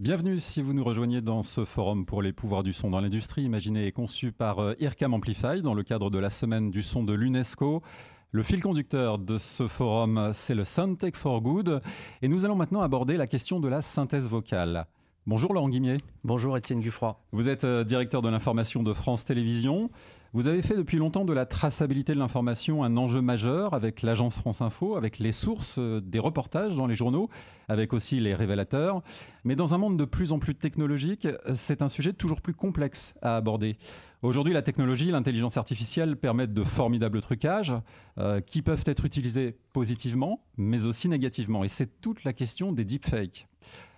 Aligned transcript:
Bienvenue 0.00 0.38
si 0.38 0.62
vous 0.62 0.74
nous 0.74 0.84
rejoignez 0.84 1.20
dans 1.20 1.42
ce 1.42 1.64
forum 1.64 2.06
pour 2.06 2.22
les 2.22 2.32
pouvoirs 2.32 2.62
du 2.62 2.72
son 2.72 2.88
dans 2.88 3.00
l'industrie, 3.00 3.42
imaginé 3.42 3.88
et 3.88 3.90
conçu 3.90 4.30
par 4.30 4.60
euh, 4.60 4.74
IRCAM 4.78 5.12
Amplify 5.12 5.60
dans 5.60 5.74
le 5.74 5.82
cadre 5.82 6.08
de 6.08 6.20
la 6.20 6.30
semaine 6.30 6.70
du 6.70 6.84
son 6.84 7.02
de 7.02 7.14
l'UNESCO. 7.14 7.82
Le 8.30 8.42
fil 8.44 8.62
conducteur 8.62 9.18
de 9.18 9.38
ce 9.38 9.66
forum, 9.66 10.30
c'est 10.32 10.54
le 10.54 10.62
Soundtech 10.62 11.16
for 11.16 11.40
Good. 11.40 11.82
Et 12.22 12.28
nous 12.28 12.44
allons 12.44 12.54
maintenant 12.54 12.82
aborder 12.82 13.16
la 13.16 13.26
question 13.26 13.58
de 13.58 13.66
la 13.66 13.82
synthèse 13.82 14.28
vocale. 14.28 14.86
Bonjour 15.28 15.52
Laurent 15.52 15.68
Guimier. 15.68 15.98
Bonjour 16.24 16.56
Étienne 16.56 16.80
Guffroy. 16.80 17.14
Vous 17.32 17.50
êtes 17.50 17.64
euh, 17.64 17.84
directeur 17.84 18.22
de 18.22 18.30
l'information 18.30 18.82
de 18.82 18.94
France 18.94 19.26
Télévisions. 19.26 19.90
Vous 20.32 20.48
avez 20.48 20.62
fait 20.62 20.74
depuis 20.74 20.96
longtemps 20.96 21.26
de 21.26 21.34
la 21.34 21.44
traçabilité 21.44 22.14
de 22.14 22.18
l'information 22.18 22.82
un 22.82 22.96
enjeu 22.96 23.20
majeur 23.20 23.74
avec 23.74 24.00
l'agence 24.00 24.38
France 24.38 24.62
Info, 24.62 24.96
avec 24.96 25.18
les 25.18 25.32
sources 25.32 25.76
euh, 25.78 26.00
des 26.00 26.18
reportages 26.18 26.76
dans 26.76 26.86
les 26.86 26.94
journaux, 26.94 27.28
avec 27.68 27.92
aussi 27.92 28.20
les 28.20 28.34
révélateurs. 28.34 29.02
Mais 29.44 29.54
dans 29.54 29.74
un 29.74 29.78
monde 29.78 29.98
de 29.98 30.06
plus 30.06 30.32
en 30.32 30.38
plus 30.38 30.54
technologique, 30.54 31.28
c'est 31.54 31.82
un 31.82 31.88
sujet 31.88 32.14
toujours 32.14 32.40
plus 32.40 32.54
complexe 32.54 33.12
à 33.20 33.36
aborder. 33.36 33.76
Aujourd'hui, 34.22 34.52
la 34.52 34.62
technologie, 34.62 35.10
l'intelligence 35.10 35.56
artificielle 35.56 36.16
permettent 36.16 36.52
de 36.52 36.64
formidables 36.64 37.20
trucages 37.20 37.74
euh, 38.18 38.40
qui 38.40 38.62
peuvent 38.62 38.82
être 38.86 39.04
utilisés 39.04 39.56
positivement, 39.72 40.44
mais 40.56 40.86
aussi 40.86 41.08
négativement. 41.08 41.62
Et 41.62 41.68
c'est 41.68 42.00
toute 42.00 42.24
la 42.24 42.32
question 42.32 42.72
des 42.72 42.84
deepfakes. 42.84 43.46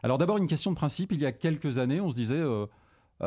Alors 0.03 0.19
d'abord, 0.19 0.37
une 0.37 0.47
question 0.47 0.71
de 0.71 0.77
principe. 0.77 1.13
Il 1.13 1.21
y 1.21 1.27
a 1.27 1.33
quelques 1.33 1.79
années, 1.79 2.01
on 2.01 2.11
se 2.11 2.15
disait... 2.15 2.35
Euh, 2.35 2.67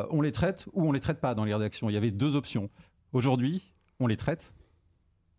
on 0.09 0.21
les 0.21 0.31
traite 0.31 0.65
ou 0.73 0.87
on 0.87 0.91
les 0.91 0.99
traite 0.99 1.21
pas 1.21 1.35
dans 1.35 1.45
les 1.45 1.53
rédactions. 1.53 1.87
Il 1.87 1.93
y 1.93 1.97
avait 1.97 2.09
deux 2.09 2.35
options. 2.35 2.71
Aujourd'hui, 3.11 3.73
on 3.99 4.07
les 4.07 4.17
traite 4.17 4.55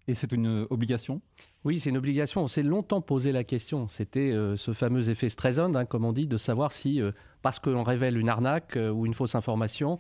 et 0.07 0.15
c'est 0.15 0.33
une 0.33 0.67
obligation? 0.71 1.23
Oui, 1.65 1.79
c'est 1.79 1.91
une 1.91 1.97
obligation. 1.97 2.45
On 2.45 2.49
s'est 2.49 2.63
longtemps 2.63 3.01
posé 3.01 3.33
la 3.33 3.43
question. 3.43 3.89
C'était 3.89 4.33
euh, 4.33 4.57
ce 4.57 4.73
fameux 4.73 5.09
effet 5.09 5.31
Streisand, 5.31 5.75
hein, 5.75 5.87
comme 5.87 6.05
on 6.05 6.13
dit, 6.13 6.27
de 6.27 6.37
savoir 6.37 6.73
si, 6.73 7.01
euh, 7.01 7.13
parce 7.41 7.59
qu'on 7.59 7.83
révèle 7.83 8.19
une 8.19 8.29
arnaque 8.29 8.77
euh, 8.77 8.91
ou 8.91 9.07
une 9.07 9.15
fausse 9.15 9.35
information, 9.35 9.99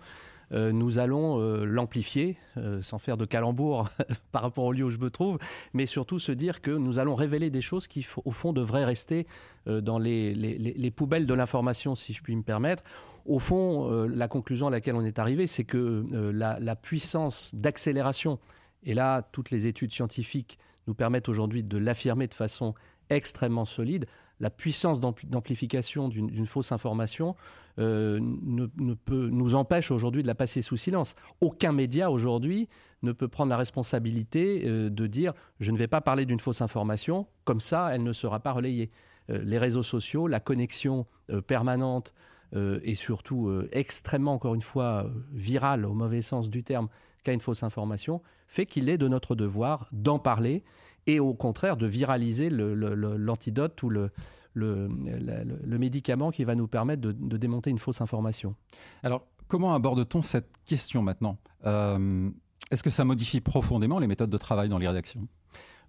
nous 0.51 0.99
allons 0.99 1.39
l'amplifier, 1.65 2.37
sans 2.83 2.99
faire 2.99 3.17
de 3.17 3.25
calembour 3.25 3.89
par 4.33 4.43
rapport 4.43 4.65
au 4.65 4.73
lieu 4.73 4.85
où 4.85 4.91
je 4.91 4.99
me 4.99 5.11
trouve, 5.11 5.39
mais 5.73 5.87
surtout 5.87 6.19
se 6.19 6.33
dire 6.33 6.61
que 6.61 6.71
nous 6.71 6.99
allons 6.99 7.15
révéler 7.15 7.51
des 7.51 7.63
choses 7.63 7.87
qui, 7.87 8.07
au 8.25 8.31
fond, 8.31 8.53
devraient 8.53 8.85
rester 8.85 9.27
dans 9.67 9.99
les 9.99 10.93
poubelles 10.95 11.27
de 11.27 11.35
l'information, 11.35 11.95
si 11.95 12.13
je 12.13 12.23
puis 12.23 12.37
me 12.37 12.43
permettre. 12.43 12.83
Au 13.27 13.39
fond, 13.39 13.91
euh, 13.91 14.07
la 14.07 14.29
conclusion 14.29 14.67
à 14.67 14.71
laquelle 14.71 14.97
on 14.97 15.05
est 15.05 15.19
arrivé, 15.19 15.47
c'est 15.47 15.65
que 15.65 16.05
euh, 16.13 16.31
la, 16.33 16.77
puissance 16.77 17.55
d'accélération, 17.55 18.39
et 18.83 18.93
là, 18.93 19.23
toutes 19.23 19.51
les 19.51 19.67
études 19.67 19.93
scientifiques 19.93 20.59
nous 20.87 20.95
permettent 20.95 21.31
aujourd'hui 21.31 21.63
de 21.63 21.79
l'affirmer 21.79 22.27
de 22.27 22.35
façon 22.35 22.75
extrêmement 23.09 23.65
solide, 23.65 24.07
la 24.41 24.51
puissance 24.51 25.01
d'amplification 25.01 26.09
d'une 26.09 26.47
fausse 26.47 26.73
information 26.73 27.37
euh, 27.79 28.19
ne, 28.21 28.95
peut, 28.95 29.29
nous 29.31 29.55
empêche 29.55 29.91
aujourd'hui 29.91 30.23
de 30.23 30.27
la 30.27 30.35
passer 30.35 30.63
sous 30.63 30.77
silence. 30.77 31.15
Aucun 31.41 31.73
média 31.73 32.11
aujourd'hui 32.11 32.69
ne 33.03 33.13
peut 33.13 33.29
prendre 33.29 33.51
la 33.51 33.57
responsabilité 33.57 34.65
de 34.69 35.07
dire 35.07 35.35
je 35.61 35.71
ne 35.71 35.77
vais 35.77 35.89
pas 35.89 36.01
parler 36.01 36.27
d'une 36.27 36.41
fausse 36.41 36.63
information, 36.63 37.27
comme 37.45 37.61
ça 37.61 37.91
elle 37.93 38.03
ne 38.03 38.13
sera 38.13 38.41
pas 38.41 38.53
relayée. 38.53 38.91
les 39.29 39.59
réseaux 39.59 39.83
sociaux, 39.83 40.27
la 40.27 40.41
connexion 40.41 41.07
permanente 41.47 42.13
euh, 42.57 42.79
et 42.83 42.95
surtout 42.95 43.49
euh, 43.49 43.69
extrêmement, 43.73 44.35
encore 44.35 44.55
une 44.55 44.63
fois, 44.63 45.11
viral 45.33 45.85
au 45.85 45.93
mauvais 45.93 46.23
sens 46.23 46.51
du 46.51 46.63
terme, 46.63 46.89
qu'a 47.25 47.33
une 47.33 47.41
fausse 47.41 47.63
information, 47.63 48.23
fait 48.47 48.67
qu'il 48.67 48.89
est 48.89 48.99
de 48.99 49.09
notre 49.09 49.35
devoir 49.35 49.89
d'en 49.93 50.19
parler 50.19 50.63
et 51.07 51.21
au 51.21 51.35
contraire 51.35 51.77
de 51.77 51.87
viraliser 51.87 52.51
l'antidote 52.51 53.83
ou 53.83 53.91
le, 53.91 54.11
le, 54.55 55.79
médicament 55.79 56.31
qui 56.31 56.45
va 56.45 56.55
nous 56.55 56.69
permettre 56.69 57.03
de, 57.03 57.37
démonter 57.37 57.71
une 57.71 57.79
fausse 57.79 58.01
information. 58.01 58.55
Alors, 59.03 59.27
comment 59.49 59.75
aborde-t-on 59.75 60.23
cette 60.23 60.51
question 60.65 61.03
maintenant? 61.03 61.39
Euh, 61.67 62.31
Est-ce 62.71 62.83
que 62.83 62.91
ça 62.91 63.05
modifie 63.05 63.41
profondément 63.41 63.99
les 63.99 64.07
méthodes 64.07 64.31
de 64.31 64.39
travail 64.39 64.69
dans 64.69 64.79
les 64.79 64.89
rédactions? 64.89 65.27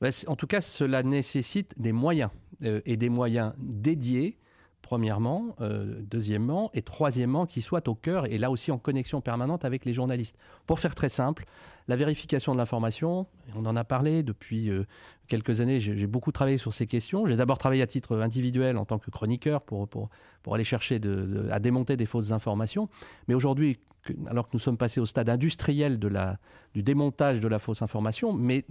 Ben, 0.01 0.11
En 0.27 0.35
tout 0.35 0.47
cas, 0.47 0.61
cela 0.61 1.03
nécessite 1.03 1.79
des 1.79 1.91
moyens 1.91 2.31
et 2.61 2.97
des 2.97 3.09
moyens 3.09 3.53
dédiés 3.59 4.37
premièrement, 4.85 5.55
euh, 5.61 5.99
deuxièmement, 6.01 6.69
et 6.75 6.83
troisièmement, 6.83 7.47
qui 7.47 7.63
soit 7.63 7.87
au 7.87 7.95
cœur 7.95 8.31
et 8.31 8.37
là 8.37 8.51
aussi 8.51 8.71
en 8.71 8.77
connexion 8.77 9.19
permanente 9.19 9.65
avec 9.65 9.83
les 9.83 9.93
journalistes. 9.93 10.37
Pour 10.67 10.79
faire 10.79 10.93
très 10.93 11.09
simple, 11.09 11.45
la 11.87 11.95
vérification 11.95 12.53
de 12.53 12.59
l'information, 12.59 13.25
on 13.55 13.65
en 13.65 13.75
a 13.75 13.83
parlé 13.83 14.21
depuis 14.21 14.69
euh, 14.69 14.85
quelques 15.27 15.59
années, 15.59 15.79
j'ai 15.79 16.05
beaucoup 16.05 16.31
travaillé 16.31 16.57
sur 16.57 16.71
ces 16.71 16.85
questions. 16.85 17.25
J'ai 17.25 17.35
d'abord 17.35 17.57
travaillé 17.57 17.81
à 17.81 17.87
titre 17.87 18.19
individuel 18.19 18.77
en 18.77 18.85
tant 18.85 18.99
que 18.99 19.09
chroniqueur 19.09 19.63
pour, 19.63 19.87
pour, 19.87 20.09
pour 20.43 20.53
aller 20.53 20.63
chercher 20.63 21.01
à 21.49 21.59
démonter 21.59 21.97
des 21.97 22.05
fausses 22.05 22.31
informations. 22.31 22.87
Mais 23.27 23.33
aujourd'hui, 23.33 23.79
alors 24.27 24.45
que 24.45 24.51
nous 24.53 24.59
sommes 24.59 24.77
passés 24.77 24.99
au 24.99 25.07
stade 25.07 25.29
industriel 25.29 25.97
de 25.97 26.07
la, 26.07 26.37
du 26.75 26.83
démontage 26.83 27.41
de 27.41 27.47
la 27.47 27.57
fausse 27.57 27.81
information, 27.81 28.33
mais 28.33 28.65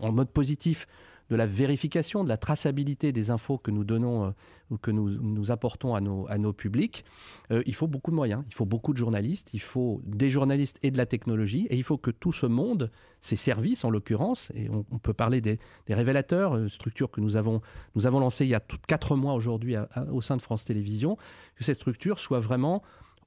en 0.00 0.10
mode 0.10 0.30
positif, 0.30 0.88
de 1.30 1.36
la 1.36 1.46
vérification, 1.46 2.24
de 2.24 2.28
la 2.28 2.36
traçabilité 2.36 3.12
des 3.12 3.30
infos 3.30 3.58
que 3.58 3.70
nous 3.70 3.84
donnons 3.84 4.26
euh, 4.26 4.30
ou 4.70 4.78
que 4.78 4.90
nous, 4.90 5.08
nous 5.08 5.50
apportons 5.50 5.94
à 5.94 6.00
nos, 6.00 6.26
à 6.28 6.38
nos 6.38 6.52
publics, 6.52 7.04
euh, 7.50 7.62
il 7.66 7.74
faut 7.74 7.86
beaucoup 7.86 8.10
de 8.10 8.16
moyens, 8.16 8.44
il 8.48 8.54
faut 8.54 8.64
beaucoup 8.64 8.92
de 8.92 8.98
journalistes, 8.98 9.50
il 9.52 9.60
faut 9.60 10.00
des 10.04 10.30
journalistes 10.30 10.78
et 10.82 10.90
de 10.90 10.96
la 10.96 11.06
technologie, 11.06 11.66
et 11.70 11.76
il 11.76 11.82
faut 11.82 11.98
que 11.98 12.10
tout 12.10 12.32
ce 12.32 12.46
monde, 12.46 12.90
ces 13.20 13.36
services 13.36 13.84
en 13.84 13.90
l'occurrence, 13.90 14.50
et 14.54 14.68
on, 14.70 14.98
peut 14.98 15.14
parler 15.14 15.40
des, 15.40 15.58
révélateurs, 15.88 16.56
euh, 16.56 16.68
structure 16.68 17.10
que 17.10 17.20
nous 17.20 17.36
avons, 17.36 17.60
nous 17.94 18.06
avons 18.06 18.20
lancée 18.20 18.44
il 18.44 18.50
y 18.50 18.54
a 18.54 18.62
quatre 18.86 19.16
mois 19.16 19.34
aujourd'hui 19.34 19.76
au 20.10 20.22
sein 20.22 20.36
de 20.36 20.42
France 20.42 20.64
Télévisions, 20.64 21.16
que 21.56 21.64
cette 21.64 21.76
structure 21.76 22.18
soit 22.18 22.40
vraiment 22.40 22.82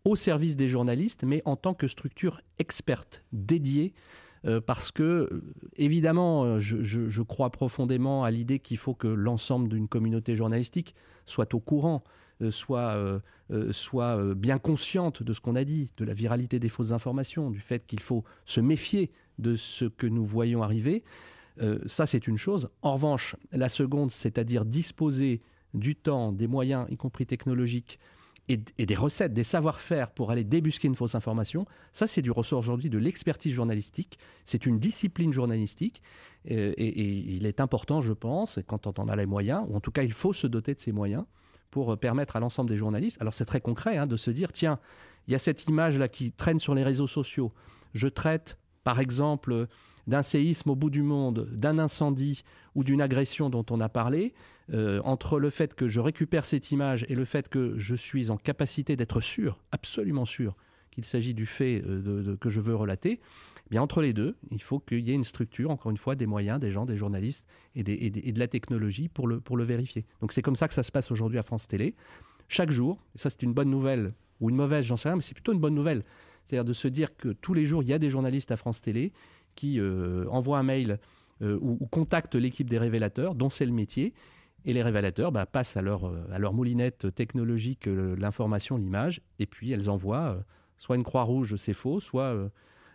au 0.05 0.15
service 0.15 0.55
des 0.55 0.67
journalistes, 0.67 1.23
mais 1.23 1.41
en 1.45 1.55
tant 1.55 1.73
que 1.73 1.87
structure 1.87 2.39
experte, 2.59 3.23
dédiée 3.33 3.93
euh, 4.45 4.61
parce 4.61 4.91
que, 4.91 5.03
euh, 5.03 5.41
évidemment, 5.75 6.43
euh, 6.43 6.59
je, 6.59 7.21
crois 7.21 7.49
profondément 7.49 8.23
à 8.23 8.31
l'idée 8.31 8.59
qu'il 8.59 8.77
faut 8.77 8.93
que 8.93 9.07
l'ensemble 9.07 9.69
d'une 9.69 9.87
communauté 9.87 10.35
journalistique 10.35 10.95
soit 11.25 11.53
au 11.55 11.59
courant, 11.59 12.03
soit, 12.51 13.21
soit 13.71 14.35
bien 14.35 14.59
consciente 14.59 15.23
de 15.23 15.33
ce 15.33 15.39
qu'on 15.39 15.55
a 15.55 15.63
dit, 15.63 15.91
de 15.97 16.05
la 16.05 16.13
viralité 16.13 16.59
des 16.59 16.69
fausses 16.69 16.91
informations, 16.91 17.49
du 17.49 17.59
fait 17.59 17.87
qu'il 17.87 18.01
faut 18.01 18.23
se 18.45 18.59
méfier 18.59 19.09
de 19.39 19.55
ce 19.55 19.85
que 19.85 20.05
nous 20.05 20.23
voyons 20.25 20.61
arriver. 20.61 21.03
ça, 21.87 22.05
c'est 22.05 22.27
une 22.27 22.37
chose. 22.37 22.69
En 22.83 22.93
revanche, 22.93 23.35
la 23.51 23.69
seconde, 23.69 24.11
c'est-à-dire 24.11 24.65
disposer 24.65 25.41
du 25.73 25.95
temps, 25.95 26.31
des 26.31 26.47
moyens, 26.47 26.85
y 26.91 26.97
compris 26.97 27.25
technologiques, 27.25 27.97
et, 28.47 28.85
des 28.85 28.95
recettes, 28.95 29.33
des 29.33 29.43
savoir-faire 29.43 30.11
pour 30.11 30.31
aller 30.31 30.43
débusquer 30.43 30.87
une 30.87 30.95
fausse 30.95 31.15
information, 31.15 31.65
ça 31.91 32.05
c'est 32.05 32.21
du 32.21 32.31
ressort 32.31 32.59
aujourd'hui 32.59 32.89
de 32.89 32.97
l'expertise 32.97 33.53
journalistique, 33.53 34.19
c'est 34.43 34.65
une 34.65 34.77
discipline 34.77 35.33
journalistique 35.33 36.01
euh, 36.51 36.73
et, 36.77 37.01
il 37.01 37.45
est 37.47 37.59
important, 37.59 38.01
je 38.01 38.13
pense, 38.13 38.59
quand 38.67 38.85
on 38.85 38.93
en 39.01 39.07
a 39.07 39.15
les 39.15 39.25
moyens, 39.25 39.65
ou 39.67 39.75
en 39.75 39.79
tout 39.79 39.91
cas 39.91 40.03
il 40.03 40.11
faut 40.11 40.33
se 40.33 40.45
doter 40.45 40.75
de 40.75 40.79
ces 40.79 40.91
moyens 40.91 41.25
pour 41.71 41.93
euh, 41.93 41.95
permettre 41.95 42.35
à 42.35 42.39
l'ensemble 42.39 42.69
des 42.69 42.77
journalistes, 42.77 43.19
alors 43.19 43.33
c'est 43.33 43.45
très 43.45 43.61
concret, 43.61 43.97
hein, 43.97 44.05
de 44.05 44.17
se 44.17 44.29
dire, 44.29 44.51
tiens, 44.51 44.79
il 45.27 45.31
y 45.31 45.35
a 45.35 45.39
cette 45.39 45.65
image-là 45.65 46.07
qui 46.07 46.31
traîne 46.31 46.59
sur 46.59 46.75
les 46.75 46.83
réseaux 46.83 47.07
sociaux, 47.07 47.51
je 47.93 48.07
traite 48.07 48.59
par 48.83 48.99
exemple 48.99 49.67
d'un 50.05 50.21
séisme 50.21 50.69
au 50.69 50.75
bout 50.75 50.91
du 50.91 51.01
monde, 51.01 51.49
d'un 51.51 51.79
incendie 51.79 52.43
ou 52.75 52.83
d'une 52.83 53.01
agression 53.01 53.49
dont 53.49 53.65
on 53.71 53.81
a 53.81 53.89
parlé, 53.89 54.33
euh, 54.73 54.99
entre 55.03 55.39
le 55.39 55.51
fait 55.51 55.75
que 55.75 55.87
je 55.87 55.99
récupère 55.99 56.43
cette 56.43 56.71
image 56.71 57.05
et 57.07 57.13
le 57.13 57.25
fait 57.25 57.49
que 57.49 57.77
je 57.77 57.93
suis 57.93 58.31
en 58.31 58.37
capacité 58.37 58.95
d'être 58.95 59.21
sûr, 59.21 59.59
absolument 59.71 60.25
sûr, 60.25 60.55
qu'il 60.89 61.05
s'agit 61.05 61.35
du 61.35 61.45
fait 61.45 61.83
euh, 61.85 62.35
que 62.37 62.49
je 62.49 62.59
veux 62.59 62.75
relater, 62.75 63.19
eh 63.67 63.69
bien 63.69 63.83
entre 63.83 64.01
les 64.01 64.11
deux, 64.11 64.35
il 64.49 64.63
faut 64.63 64.79
qu'il 64.79 65.07
y 65.07 65.11
ait 65.11 65.15
une 65.15 65.23
structure, 65.23 65.69
encore 65.69 65.91
une 65.91 65.97
fois, 65.97 66.15
des 66.15 66.25
moyens, 66.25 66.59
des 66.59 66.71
gens, 66.71 66.85
des 66.85 66.97
journalistes 66.97 67.45
et, 67.75 67.83
de 67.83 68.39
la 68.39 68.47
technologie 68.47 69.07
pour 69.07 69.27
le, 69.27 69.39
pour 69.39 69.55
le 69.55 69.63
vérifier. 69.63 70.05
Donc 70.21 70.31
c'est 70.31 70.41
comme 70.41 70.55
ça 70.55 70.67
que 70.67 70.73
ça 70.73 70.83
se 70.83 70.91
passe 70.91 71.11
aujourd'hui 71.11 71.37
à 71.37 71.43
France 71.43 71.67
Télé. 71.67 71.93
Chaque 72.47 72.71
jour, 72.71 73.03
ça 73.13 73.29
c'est 73.29 73.43
une 73.43 73.53
bonne 73.53 73.69
nouvelle 73.69 74.13
ou 74.39 74.49
une 74.49 74.55
mauvaise, 74.55 74.85
j'en 74.85 74.97
sais 74.97 75.09
rien, 75.09 75.15
mais 75.15 75.21
c'est 75.21 75.35
plutôt 75.35 75.53
une 75.53 75.59
bonne 75.59 75.75
nouvelle. 75.75 76.03
C'est-à-dire 76.45 76.65
de 76.65 76.73
se 76.73 76.87
dire 76.87 77.15
que 77.15 77.29
tous 77.29 77.53
les 77.53 77.65
jours, 77.65 77.83
il 77.83 77.89
y 77.89 77.93
a 77.93 77.99
des 77.99 78.09
journalistes 78.09 78.51
à 78.51 78.57
France 78.57 78.81
Télé 78.81 79.13
qui 79.53 79.79
euh, 79.79 80.25
envoient 80.29 80.57
un 80.57 80.63
mail 80.63 80.99
ou, 81.41 81.85
contactent 81.91 82.35
l'équipe 82.35 82.69
des 82.69 82.77
révélateurs, 82.77 83.35
dont 83.35 83.49
c'est 83.49 83.65
le 83.65 83.73
métier, 83.73 84.13
et 84.65 84.73
les 84.73 84.83
révélateurs 84.83 85.31
bah, 85.31 85.45
passent 85.45 85.77
à 85.77 85.81
leur, 85.81 86.07
euh, 86.07 86.25
à 86.31 86.39
leur 86.39 86.53
moulinette 86.53 87.13
technologique 87.15 87.85
l'information, 87.87 88.77
l'image, 88.77 89.21
et 89.39 89.45
puis 89.45 89.71
elles 89.71 89.89
envoient 89.89 90.43
soit 90.77 90.97
une 90.97 91.03
croix 91.03 91.23
rouge, 91.23 91.55
c'est 91.55 91.73
faux, 91.73 91.99
soit 92.01 92.35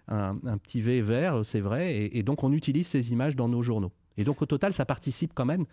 un, 0.08 0.58
petit 0.58 0.82
V 0.82 1.00
vert, 1.00 1.40
c'est 1.44 1.60
vrai, 1.60 2.10
et, 2.12 2.22
donc 2.22 2.44
on 2.44 2.52
utilise 2.52 2.86
ces 2.86 3.12
images 3.12 3.36
dans 3.36 3.48
nos 3.48 3.62
journaux. 3.62 3.92
Et 4.16 4.24
donc 4.24 4.42
au 4.42 4.46
total, 4.46 4.72
ça 4.72 4.84
participe 4.84 5.32
quand 5.34 5.46
même, 5.46 5.64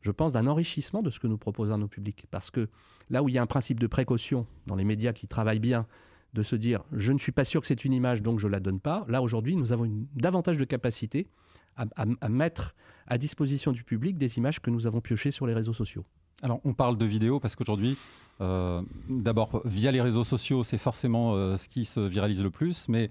je 0.00 0.10
pense, 0.10 0.32
d'un 0.32 0.48
enrichissement 0.48 1.02
de 1.02 1.10
ce 1.10 1.20
que 1.20 1.28
nous 1.28 1.38
proposons 1.38 1.74
à 1.74 1.76
nos 1.76 1.86
publics. 1.86 2.24
Parce 2.30 2.50
que 2.50 2.68
là 3.10 3.22
où 3.22 3.28
il 3.28 3.34
y 3.34 3.38
a 3.38 3.42
un 3.42 3.46
principe 3.46 3.78
de 3.78 3.86
précaution 3.86 4.46
dans 4.66 4.74
les 4.74 4.84
médias 4.84 5.12
qui 5.12 5.28
travaillent 5.28 5.60
bien, 5.60 5.86
de 6.32 6.42
se 6.42 6.56
dire 6.56 6.82
je 6.92 7.12
ne 7.12 7.18
suis 7.18 7.32
pas 7.32 7.44
sûr 7.44 7.60
que 7.60 7.66
c'est 7.66 7.84
une 7.84 7.92
image 7.92 8.22
donc 8.22 8.38
je 8.38 8.48
la 8.48 8.60
donne 8.60 8.80
pas. 8.80 9.04
Là 9.08 9.22
aujourd'hui 9.22 9.56
nous 9.56 9.72
avons 9.72 9.88
davantage 10.14 10.56
de 10.56 10.64
capacité 10.64 11.28
à, 11.76 12.28
mettre 12.28 12.74
à 13.06 13.18
disposition 13.18 13.72
du 13.72 13.84
public 13.84 14.16
des 14.16 14.38
images 14.38 14.60
que 14.60 14.70
nous 14.70 14.86
avons 14.86 15.00
piochées 15.00 15.30
sur 15.30 15.46
les 15.46 15.54
réseaux 15.54 15.72
sociaux. 15.72 16.04
Alors, 16.42 16.60
on 16.64 16.74
parle 16.74 16.98
de 16.98 17.04
vidéo 17.04 17.38
parce 17.40 17.56
qu'aujourd'hui, 17.56 17.96
euh, 18.40 18.82
d'abord, 19.08 19.62
via 19.64 19.92
les 19.92 20.00
réseaux 20.00 20.24
sociaux, 20.24 20.64
c'est 20.64 20.78
forcément 20.78 21.34
euh, 21.34 21.56
ce 21.56 21.68
qui 21.68 21.84
se 21.84 22.00
viralise 22.00 22.42
le 22.42 22.50
plus, 22.50 22.88
mais 22.88 23.10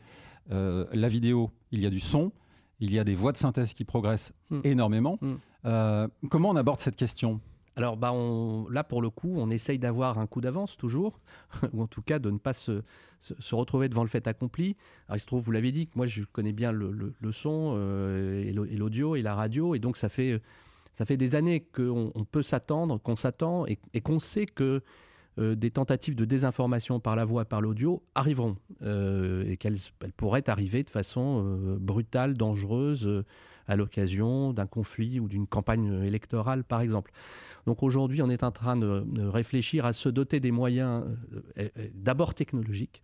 euh, 0.52 0.86
la 0.92 1.08
vidéo, 1.08 1.52
il 1.72 1.81
y 1.81 1.86
a 1.86 1.90
du 1.90 2.00
son, 2.00 2.31
il 2.80 2.94
y 2.94 3.00
a 3.00 3.04
des 3.04 3.16
voix 3.16 3.31
de 3.31 3.38
synthèse 3.38 3.74
qui 3.74 3.86
progressent 3.86 4.34
mm. 4.50 4.62
énormément. 4.63 5.19
Mm. 5.22 6.08
comment 6.30 6.50
on 6.50 6.56
aborde 6.56 6.81
cette 6.81 6.98
question? 6.98 7.40
Alors 7.75 7.97
bah 7.97 8.13
là, 8.69 8.83
pour 8.83 9.01
le 9.01 9.09
coup, 9.09 9.33
on 9.38 9.50
essaye 9.50 9.79
d'avoir 9.79 10.19
un 10.19 10.27
coup 10.27 10.41
d'avance 10.41 10.77
toujours, 10.77 11.19
ou 11.73 11.81
en 11.81 11.88
tout 11.88 12.01
cas 12.01 12.19
de 12.19 12.29
ne 12.29 12.38
pas 12.38 12.53
se, 12.53 12.81
retrouver 13.51 13.88
devant 13.88 14.03
le 14.03 14.09
fait 14.09 14.27
accompli. 14.27 14.75
Il 15.13 15.19
se 15.19 15.25
trouve, 15.25 15.44
vous 15.44 15.51
l'avez 15.51 15.71
dit, 15.71 15.88
que 15.88 15.94
moi 15.95 16.06
je 16.06 16.23
connais 16.23 16.53
bien 16.53 16.71
le, 16.71 17.13
son 17.31 17.77
et 18.44 18.51
l'audio 18.51 19.15
et 19.15 19.21
la 19.21 19.35
radio, 19.35 19.73
et 19.75 19.79
donc 19.79 19.97
ça 19.97 20.09
fait 20.09 20.41
des 21.18 21.35
années 21.35 21.62
qu'on 21.62 22.25
peut 22.29 22.44
s'attendre, 22.44 23.00
qu'on 23.01 23.15
s'attend 23.15 23.65
et, 23.68 24.01
qu'on 24.01 24.19
sait 24.19 24.45
que 24.45 24.81
euh, 25.39 25.56
des 25.56 25.71
tentatives 25.71 26.15
de 26.15 26.25
désinformation 26.25 27.00
par 27.00 27.15
la 27.15 27.24
voix 27.24 27.45
par 27.45 27.62
l'audio 27.62 28.03
arriveront 28.15 28.57
euh, 28.81 29.45
et 29.47 29.56
qu'elles 29.56 29.77
pourraient 30.17 30.50
arriver 30.50 30.83
de 30.83 30.89
façon 30.89 31.41
euh, 31.45 31.77
brutale, 31.79 32.33
dangereuse 32.33 33.24
à 33.71 33.77
l'occasion 33.77 34.51
d'un 34.51 34.68
conflit 34.68 35.19
ou 35.19 35.29
d'une 35.29 35.47
campagne 35.47 36.03
électorale, 36.03 36.63
par 36.65 36.81
exemple. 36.81 37.12
Donc 37.65 37.83
aujourd'hui, 37.83 38.21
on 38.21 38.29
est 38.29 38.44
en 38.44 38.51
train 38.51 38.75
de, 38.75 39.06
réfléchir 39.23 39.85
à 39.85 39.94
se 39.94 40.09
doter 40.09 40.39
des 40.39 40.51
moyens 40.51 41.06
d'abord 41.94 42.33
technologiques 42.33 43.01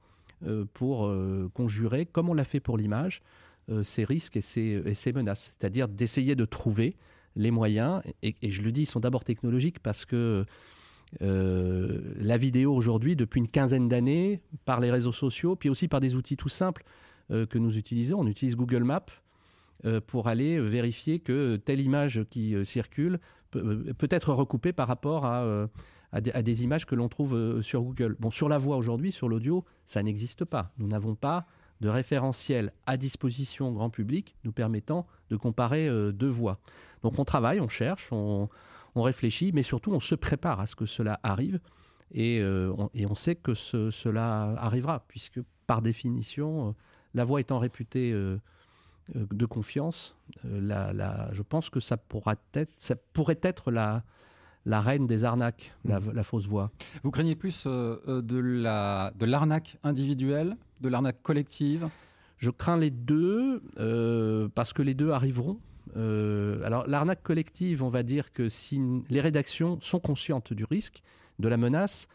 pour 0.73 1.09
conjurer, 1.53 2.05
comme 2.05 2.27
on 2.29 2.33
l'a 2.33 2.43
fait 2.43 2.59
pour 2.59 2.77
l'image, 2.77 3.21
ces 3.83 4.03
risques 4.03 4.35
et 4.35 4.41
ces, 4.41 5.13
menaces, 5.13 5.55
c'est-à-dire 5.57 5.87
d'essayer 5.87 6.35
de 6.35 6.45
trouver 6.45 6.97
les 7.37 7.51
moyens, 7.51 8.01
et, 8.23 8.35
je 8.51 8.61
le 8.61 8.71
dis, 8.71 8.81
ils 8.81 8.87
sont 8.87 8.99
d'abord 8.99 9.23
technologiques 9.23 9.79
parce 9.79 10.05
que 10.05 10.45
euh, 11.21 12.01
la 12.17 12.37
vidéo 12.37 12.73
aujourd'hui, 12.73 13.15
depuis 13.15 13.39
une 13.39 13.47
quinzaine 13.47 13.87
d'années, 13.87 14.41
par 14.65 14.79
les 14.79 14.91
réseaux 14.91 15.13
sociaux, 15.13 15.55
puis 15.55 15.69
aussi 15.69 15.87
par 15.87 16.01
des 16.01 16.15
outils 16.15 16.35
tout 16.35 16.49
simples 16.49 16.83
euh, 17.31 17.45
que 17.45 17.57
nous 17.57 17.77
utilisons, 17.77 18.19
on 18.19 18.27
utilise 18.27 18.55
Google 18.55 18.83
Maps 18.83 19.05
euh, 19.05 19.26
pour 20.07 20.27
aller 20.27 20.59
vérifier 20.59 21.19
que 21.19 21.55
telle 21.55 21.79
image 21.79 22.23
qui 22.29 22.55
circule 22.65 23.19
peut, 23.51 23.93
être 24.09 24.33
recoupée 24.33 24.73
par 24.73 24.87
rapport 24.87 25.25
à, 25.25 25.69
des, 26.21 26.63
images 26.63 26.85
que 26.85 26.95
l'on 26.95 27.09
trouve 27.09 27.61
sur 27.61 27.81
Google. 27.83 28.15
Bon, 28.19 28.31
sur 28.31 28.49
la 28.49 28.57
voix 28.57 28.77
aujourd'hui, 28.77 29.11
sur 29.11 29.29
l'audio, 29.29 29.65
ça 29.85 30.01
n'existe 30.03 30.45
pas. 30.45 30.71
Nous 30.77 30.87
n'avons 30.87 31.15
pas 31.15 31.45
de 31.79 31.89
référentiel 31.89 32.71
à 32.87 32.97
disposition 32.97 33.71
grand 33.71 33.91
public 33.91 34.35
nous 34.43 34.51
permettant 34.51 35.05
de 35.29 35.35
comparer 35.35 35.89
deux 36.11 36.29
voix. 36.29 36.59
Donc 37.03 37.19
on 37.19 37.25
travaille, 37.25 37.59
on 37.59 37.69
cherche, 37.69 38.09
on, 38.11 38.49
réfléchit, 38.95 39.51
mais 39.53 39.61
surtout 39.61 39.91
on 39.91 39.99
se 39.99 40.15
prépare 40.15 40.59
à 40.59 40.65
ce 40.65 40.75
que 40.75 40.87
cela 40.87 41.19
arrive. 41.21 41.59
Et, 42.11 42.39
euh, 42.39 42.73
on, 42.75 43.15
sait 43.15 43.35
que 43.35 43.53
cela 43.53 44.55
arrivera, 44.57 45.05
puisque 45.07 45.39
par 45.67 45.81
définition, 45.81 46.69
euh, 46.69 46.71
la 47.13 47.23
voix 47.23 47.39
étant 47.39 47.59
réputée 47.59 48.11
euh, 48.11 48.39
de 49.15 49.45
confiance, 49.45 50.15
je 50.43 51.41
pense 51.41 51.69
que 51.69 51.79
ça, 51.79 51.97
pourra 51.97 52.35
être, 52.53 52.71
ça 52.79 52.95
pourrait 53.13 53.39
être 53.41 53.71
la, 53.71 54.03
la 54.65 54.81
reine 54.81 55.07
des 55.07 55.23
arnaques, 55.23 55.73
la, 55.85 55.99
mmh. 55.99 56.23
fausse 56.23 56.45
voix. 56.45 56.71
Vous 57.03 57.11
craignez 57.11 57.35
plus 57.35 57.65
de 57.65 59.25
l'arnaque 59.25 59.77
individuelle, 59.83 60.57
de 60.81 60.89
l'arnaque 60.89 61.21
collective? 61.21 61.89
Je 62.37 62.51
crains 62.51 62.77
les 62.77 62.91
deux, 62.91 63.61
parce 64.55 64.73
que 64.73 64.81
les 64.81 64.93
deux 64.93 65.11
arriveront. 65.11 65.59
Euh, 65.95 66.61
alors 66.63 66.85
l'arnaque 66.87 67.23
collective, 67.23 67.83
on 67.83 67.89
va 67.89 68.03
dire 68.03 68.33
que 68.33 68.49
si 68.49 68.81
les 69.09 69.21
rédactions 69.21 69.79
sont 69.81 69.99
conscientes 69.99 70.53
du 70.53 70.65
risque, 70.65 71.01
de 71.39 71.47
la 71.47 71.57
menace, 71.57 72.07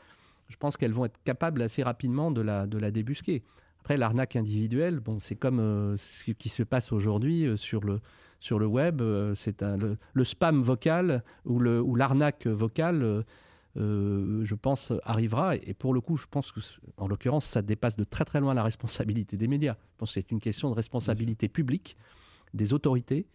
je 0.49 0.57
pense 0.57 0.77
qu'elles 0.77 0.93
vont 0.93 1.05
être 1.05 1.21
capables 1.25 1.63
assez 1.63 1.83
rapidement 1.83 2.31
de 2.31 2.41
la, 2.41 2.67
de 2.67 2.79
la 2.79 2.91
débusquer. 2.91 3.43
Après, 3.83 3.97
l'arnaque 3.97 4.37
individuelle, 4.37 5.01
bon, 5.01 5.19
c'est 5.19 5.35
comme 5.35 5.59
euh, 5.59 5.97
ce 5.97 6.31
qui 6.31 6.49
se 6.49 6.63
passe 6.63 6.93
aujourd'hui 6.93 7.47
euh, 7.47 7.57
sur, 7.57 7.83
le, 7.83 8.01
sur 8.39 8.61
le 8.61 8.67
web. 8.67 9.03
c'est 9.35 9.61
le, 9.61 9.99
le, 10.13 10.25
spam 10.25 10.63
vocal 10.63 11.25
ou 11.45 11.59
l'arnaque 11.97 12.47
ou 12.47 12.55
vocale, 12.57 13.25
je 13.75 14.55
pense, 14.55 14.93
arrivera. 15.03 15.57
Et 15.57 15.75
pour 15.75 15.95
le 15.95 16.01
coup, 16.01 16.17
je 16.17 16.27
pense 16.31 16.53
que, 16.53 16.61
en 16.97 17.09
l'occurrence, 17.09 17.45
ça 17.45 17.61
dépasse 17.61 17.97
de 17.97 18.05
très 18.05 18.25
très 18.25 18.39
loin 18.39 18.55
la 18.55 18.63
responsabilité 18.63 19.37
des 19.37 19.49
médias. 19.49 19.75
Je 19.75 19.99
pense 19.99 20.11
que 20.11 20.21
c'est 20.21 20.31
une 20.31 20.39
question 20.39 20.71
de 20.71 20.77
responsabilité 20.77 21.49
publique 21.49 21.97
des 22.55 22.73
autorités 22.73 23.27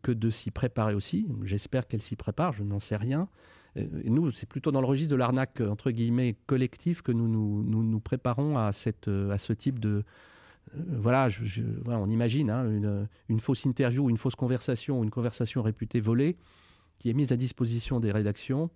que 0.00 0.12
de 0.12 0.30
s'y 0.30 0.50
préparer 0.50 0.94
aussi. 0.94 1.28
J'espère 1.42 1.86
qu'elle 1.86 2.00
s'y 2.00 2.16
prépare, 2.16 2.54
je 2.54 2.62
n'en 2.62 2.80
sais 2.80 2.96
rien. 2.96 3.28
Nous, 3.76 4.30
c'est 4.32 4.48
plutôt 4.48 4.70
dans 4.70 4.80
le 4.80 4.86
registre 4.86 5.10
de 5.10 5.16
l'arnaque, 5.16 5.60
entre 5.60 5.90
guillemets, 5.90 6.36
collective 6.46 7.02
que 7.02 7.12
nous 7.12 7.28
nous, 7.28 8.00
préparons 8.00 8.58
à, 8.58 8.68
à 8.68 8.72
ce 8.72 9.52
type 9.52 9.78
de... 9.78 10.04
Euh, 10.74 10.80
voilà, 10.88 11.28
on 11.86 12.08
imagine 12.08 12.50
hein, 12.50 12.70
une, 12.70 13.08
une, 13.28 13.40
fausse 13.40 13.64
interview, 13.64 14.08
une 14.08 14.18
fausse 14.18 14.36
conversation, 14.36 15.02
une 15.02 15.10
conversation 15.10 15.62
réputée 15.62 16.00
volée 16.00 16.36
qui 16.98 17.10
est 17.10 17.14
mise 17.14 17.32
à 17.32 17.36
disposition 17.36 17.98
des 17.98 18.12
rédactions 18.12 18.70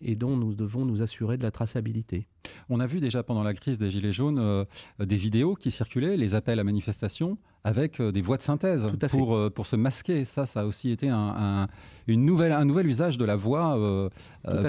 et 0.00 0.16
dont 0.16 0.36
nous 0.36 0.54
devons 0.54 0.84
nous 0.84 1.02
assurer 1.02 1.36
de 1.36 1.42
la 1.42 1.50
traçabilité. 1.50 2.26
On 2.68 2.80
a 2.80 2.86
vu 2.86 3.00
déjà 3.00 3.22
pendant 3.22 3.42
la 3.42 3.54
crise 3.54 3.78
des 3.78 3.90
Gilets 3.90 4.12
jaunes 4.12 4.38
euh, 4.38 4.64
des 4.98 5.16
vidéos 5.16 5.54
qui 5.54 5.70
circulaient, 5.70 6.16
les 6.16 6.34
appels 6.34 6.58
à 6.58 6.64
manifestation, 6.64 7.38
avec 7.64 8.00
euh, 8.00 8.12
des 8.12 8.22
voix 8.22 8.36
de 8.36 8.42
synthèse 8.42 8.86
pour, 9.10 9.34
euh, 9.34 9.50
pour 9.50 9.66
se 9.66 9.76
masquer. 9.76 10.24
Ça, 10.24 10.46
ça 10.46 10.60
a 10.60 10.64
aussi 10.64 10.90
été 10.90 11.08
un, 11.08 11.68
une 12.06 12.24
nouvelle, 12.24 12.52
un 12.52 12.64
nouvel 12.64 12.86
usage 12.86 13.18
de 13.18 13.24
la 13.24 13.36
voix 13.36 13.78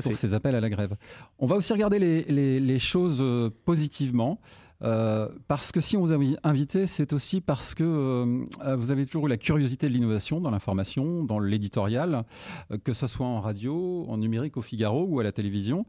pour 0.04 0.16
ces 0.16 0.34
appels 0.34 0.56
à 0.56 0.62
la 0.62 0.70
grève. 0.70 0.96
On 1.38 1.46
va 1.46 1.56
aussi 1.56 1.74
regarder 1.74 2.00
les, 2.00 2.24
les, 2.24 2.60
les 2.60 2.80
choses 2.80 3.24
positivement. 3.66 4.40
Euh, 4.82 5.28
parce 5.48 5.72
que 5.72 5.82
si 5.82 5.98
on 5.98 6.02
vous 6.02 6.14
a 6.14 6.18
invité, 6.44 6.88
c'est 6.88 7.12
aussi 7.14 7.42
parce 7.42 7.76
que 7.76 7.84
euh, 7.84 8.76
vous 8.76 8.92
avez 8.92 9.06
toujours 9.06 9.28
eu 9.28 9.30
la 9.30 9.38
curiosité 9.38 9.90
de 9.90 9.94
l'innovation 9.94 10.40
dans 10.40 10.52
l'information, 10.52 11.24
dans 11.24 11.40
l'éditorial, 11.40 12.24
euh, 12.72 12.78
que 12.78 12.94
ce 12.94 13.08
soit 13.08 13.26
en 13.26 13.42
radio, 13.42 14.06
en 14.08 14.18
numérique, 14.18 14.58
au 14.58 14.62
Figaro 14.62 15.06
ou 15.06 15.20
à 15.20 15.24
la 15.24 15.32
télévision. 15.32 15.86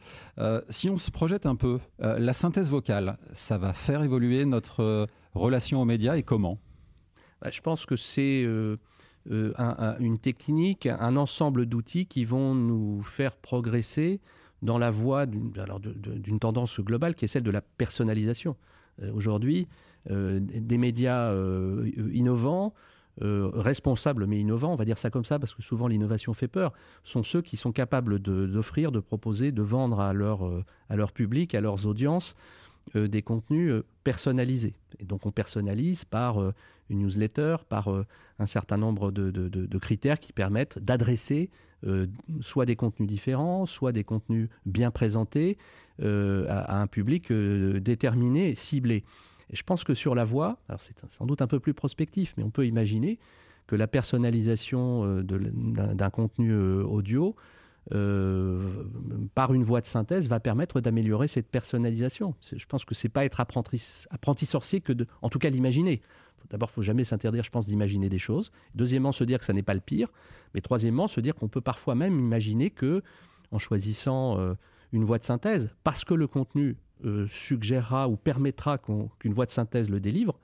si 0.69 0.91
on 0.91 0.97
se 0.97 1.11
projette 1.11 1.47
un 1.47 1.57
peu, 1.57 1.79
la 1.99 2.33
synthèse 2.33 2.71
vocale, 2.71 3.19
ça 3.33 3.59
va 3.59 3.73
faire 3.73 4.03
évoluer 4.03 4.45
notre 4.45 5.07
relation 5.35 5.81
aux 5.81 5.85
médias 5.85 6.17
et 6.17 6.23
comment? 6.23 6.59
Bah, 7.43 7.51
Je 7.53 7.61
pense 7.61 7.87
que 7.87 7.97
c'est 7.97 8.45
une 9.26 10.19
technique, 10.19 10.87
un 10.87 11.17
ensemble 11.17 11.67
d'outils 11.67 12.07
qui 12.07 12.25
vont 12.25 12.55
nous 12.55 13.03
faire 13.03 13.37
progresser 13.37 14.21
dans 14.62 14.79
la 14.79 14.91
voie 14.91 15.26
d'une 15.26 16.38
tendance 16.41 16.81
globale 16.81 17.14
qui 17.14 17.25
est 17.25 17.29
celle 17.29 17.43
de 17.43 17.50
la 17.50 17.62
personnalisation. 17.62 18.57
Euh, 19.02 19.12
aujourd'hui, 19.12 19.69
euh, 20.11 20.40
des 20.40 20.78
médias 20.78 21.30
euh, 21.30 21.90
innovants, 22.12 22.75
responsables 23.23 24.26
mais 24.26 24.40
innovants, 24.40 24.73
on 24.73 24.76
va 24.76 24.87
dire 24.87 24.97
ça 24.97 25.11
comme 25.11 25.26
ça 25.26 25.38
parce 25.38 25.54
que 25.54 25.61
souvent 25.61 25.88
l'innovation 25.88 26.33
fait 26.33 26.49
peur, 26.49 26.73
sont 27.04 27.23
ceux 27.23 27.42
qui 27.42 27.59
sont 27.59 27.71
capables 27.71 28.19
d'offrir, 28.19 28.92
de, 28.92 29.00
proposer, 29.00 29.52
de 29.52 29.61
vendre 29.61 30.00
à 30.00 30.14
leur, 30.14 30.40
à 30.88 30.97
leur 30.97 31.12
public, 31.12 31.54
à 31.54 31.61
leurs 31.61 31.85
audiences, 31.85 32.35
des 32.95 33.21
contenus 33.21 33.83
personnalisés. 34.04 34.73
Et 35.00 35.04
donc 35.04 35.26
on 35.26 35.33
personnalise 35.33 36.07
par 36.07 36.38
une 36.88 37.00
newsletter, 37.00 37.57
par 37.69 37.90
un 38.38 38.47
certain 38.47 38.78
nombre 38.78 39.11
de, 39.11 39.30
de 39.30 39.78
critères 39.78 40.19
qui 40.19 40.33
permettent 40.33 40.78
d'adresser 40.78 41.50
soit 42.41 42.67
des 42.67 42.77
contenus 42.77 43.09
différents, 43.09 43.67
soit 43.67 43.93
des 43.93 44.05
contenus 44.05 44.49
bien 44.67 44.91
présentés, 44.91 45.57
euh, 46.03 46.47
à, 46.49 46.81
un 46.81 46.87
public 46.87 47.31
euh, 47.31 47.79
déterminé, 47.79 48.55
ciblé. 48.55 49.05
Je 49.53 49.63
pense 49.63 49.85
que 49.85 49.93
sur 49.93 50.15
la 50.15 50.23
alors 50.23 50.81
c'est 50.81 50.95
sans 51.09 51.27
doute 51.27 51.43
un 51.43 51.47
peu 51.47 51.61
plus 51.61 51.75
prospectif, 51.75 52.33
mais 52.39 52.43
on 52.43 52.51
peut 52.51 52.67
imaginer 52.67 53.19
que 53.67 53.77
la 53.77 53.87
personnalisation 53.87 55.05
euh, 55.05 55.23
d'un 55.23 56.11
contenu 56.11 56.55
audio 56.55 57.37
par 59.35 59.53
une 59.53 59.65
voix 59.65 59.81
de 59.81 59.87
synthèse 59.87 60.29
va 60.29 60.39
permettre 60.39 60.81
d'améliorer 60.81 61.27
cette 61.27 61.49
personnalisation. 61.49 62.35
Je 62.55 62.65
pense 62.67 62.85
que 62.85 62.95
c'est 62.95 63.09
pas 63.09 63.25
être 63.25 63.41
apprenti, 63.41 64.47
sorcier 64.47 64.81
que 64.81 64.93
en 65.23 65.29
tout 65.29 65.39
cas 65.41 65.51
l'imaginer. 65.51 66.01
D'abord, 66.49 66.70
il 66.70 66.75
faut 66.75 66.82
jamais 66.82 67.04
s'interdire, 67.04 67.44
je 67.44 67.50
pense, 67.50 67.66
d'imaginer 67.66 68.09
des 68.09 68.18
choses. 68.18 68.50
Deuxièmement, 68.75 69.12
se 69.12 69.25
dire 69.25 69.38
que 69.38 69.44
ça 69.44 69.52
n'est 69.52 69.62
pas 69.62 69.75
le 69.75 69.80
pire. 69.80 70.09
Mais 70.54 70.61
troisièmement, 70.61 71.09
se 71.09 71.20
dire 71.20 71.35
qu'on 71.35 71.49
peut 71.49 71.61
parfois 71.61 71.94
même 71.94 72.18
imaginer 72.18 72.70
que, 72.70 73.02
en 73.52 73.59
choisissant 73.59 74.56
une 74.92 75.04
voix 75.04 75.18
de 75.18 75.25
synthèse, 75.25 75.70
parce 75.85 76.04
que 76.04 76.14
le 76.14 76.26
contenu 76.26 76.76
euh, 77.04 77.26
suggérera 77.28 78.09
ou 78.09 78.16
permettra 78.16 78.76
qu'une 78.76 79.32
voix 79.32 79.47
de 79.47 79.50
synthèse 79.50 79.88
le 79.88 80.00
délivre, 80.00 80.38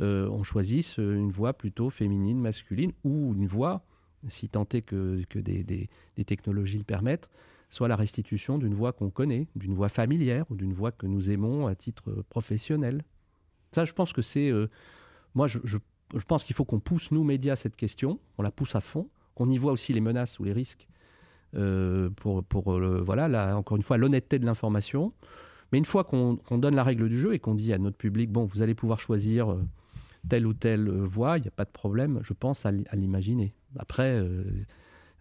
euh, 0.00 0.28
on 0.30 0.42
choisisse 0.42 0.96
une 0.96 1.30
voix 1.30 1.52
plutôt 1.52 1.90
féminine, 1.90 2.40
masculine, 2.40 2.92
ou 3.04 3.34
une 3.36 3.46
voix, 3.46 3.84
si 4.26 4.48
tant 4.48 4.66
est 4.72 4.82
que, 4.82 5.22
des, 5.34 5.88
technologies 6.24 6.78
le 6.78 6.84
permettent, 6.84 7.28
soit 7.68 7.86
la 7.86 7.96
restitution 7.96 8.58
d'une 8.58 8.74
voix 8.74 8.92
qu'on 8.92 9.10
connaît, 9.10 9.46
d'une 9.54 9.74
voix 9.74 9.88
familière 9.88 10.44
ou 10.50 10.56
d'une 10.56 10.72
voix 10.72 10.90
que 10.90 11.06
nous 11.06 11.30
aimons 11.30 11.68
à 11.68 11.74
titre 11.74 12.24
professionnel. 12.28 13.04
Ça, 13.72 13.84
je 13.84 13.92
pense 13.92 14.12
que 14.12 14.22
c'est... 14.22 14.50
Euh, 15.32 15.38
moi, 15.38 15.46
je, 15.46 15.58
je 15.64 16.24
pense 16.26 16.44
qu'il 16.44 16.54
faut 16.54 16.64
qu'on 16.64 16.80
pousse, 16.80 17.10
nous, 17.10 17.24
médias, 17.24 17.56
cette 17.56 17.76
question, 17.76 18.18
on 18.38 18.42
la 18.42 18.50
pousse 18.50 18.74
à 18.74 18.80
fond, 18.80 19.08
qu'on 19.34 19.48
y 19.48 19.58
voit 19.58 19.72
aussi 19.72 19.92
les 19.92 20.00
menaces 20.00 20.38
ou 20.38 20.44
les 20.44 20.52
risques 20.52 20.88
pour, 22.16 22.42
pour 22.44 22.80
voilà, 22.80 23.54
encore 23.58 23.76
une 23.76 23.82
fois, 23.82 23.98
l'honnêteté 23.98 24.38
de 24.38 24.46
l'information. 24.46 25.12
Mais 25.70 25.78
une 25.78 25.84
fois 25.84 26.04
qu'on 26.04 26.38
donne 26.50 26.74
la 26.74 26.82
règle 26.82 27.10
du 27.10 27.20
jeu 27.20 27.34
et 27.34 27.38
qu'on 27.38 27.54
dit 27.54 27.74
à 27.74 27.78
notre 27.78 27.98
public, 27.98 28.30
bon, 28.30 28.44
vous 28.46 28.62
allez 28.62 28.74
pouvoir 28.74 28.98
choisir 29.00 29.54
telle 30.30 30.46
ou 30.46 30.54
telle 30.54 30.88
voie, 30.88 31.36
il 31.36 31.42
n'y 31.42 31.48
a 31.48 31.52
pas 31.52 31.66
de 31.66 31.70
problème, 31.70 32.20
je 32.22 32.32
pense, 32.32 32.64
à, 32.64 32.72
l'imaginer. 32.72 33.54
Après, 33.78 34.22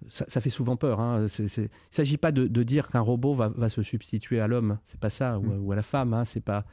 ça, 0.09 0.41
fait 0.41 0.49
souvent 0.49 0.75
peur. 0.75 0.99
Hein. 0.99 1.27
Il 1.39 1.43
ne 1.43 1.67
s'agit 1.89 2.17
pas 2.17 2.31
de, 2.31 2.63
dire 2.63 2.89
qu'un 2.89 3.01
robot 3.01 3.35
va, 3.35 3.69
se 3.69 3.83
substituer 3.83 4.39
à 4.39 4.47
l'homme, 4.47 4.79
c'est 4.85 4.99
pas 4.99 5.09
ça, 5.09 5.39
ou, 5.39 5.67
mm. 5.67 5.71
à 5.71 5.75
la 5.75 5.83
femme. 5.83 6.13
Hein. 6.13 6.25
C'est 6.25 6.41
pas, 6.41 6.65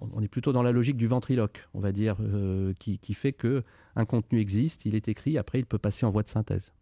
on 0.00 0.22
est 0.22 0.28
plutôt 0.28 0.52
dans 0.52 0.62
la 0.62 0.72
logique 0.72 0.96
du 0.96 1.06
ventriloque, 1.06 1.68
on 1.74 1.80
va 1.80 1.92
dire, 1.92 2.16
euh, 2.20 2.72
qui, 2.78 3.14
fait 3.14 3.32
que 3.32 3.62
un 3.96 4.04
contenu 4.04 4.40
existe, 4.40 4.84
il 4.86 4.94
est 4.94 5.08
écrit, 5.08 5.38
après 5.38 5.58
il 5.60 5.66
peut 5.66 5.78
passer 5.78 6.06
en 6.06 6.10
voie 6.10 6.22
de 6.22 6.28
synthèse. 6.28 6.72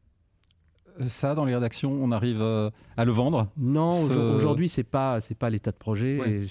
Ça, 1.07 1.35
dans 1.35 1.45
les 1.45 1.55
rédactions, 1.55 1.93
on 1.93 2.11
arrive 2.11 2.43
euh, 2.43 2.71
à 2.97 3.05
le 3.05 3.13
vendre? 3.13 3.51
Non, 3.57 3.91
aujourd'hui, 4.35 4.69
c'est 4.69 4.85
pas, 4.85 5.21
c'est 5.21 5.35
pas 5.35 5.51
l'état 5.51 5.71
de 5.71 5.77
projet. 5.77 6.43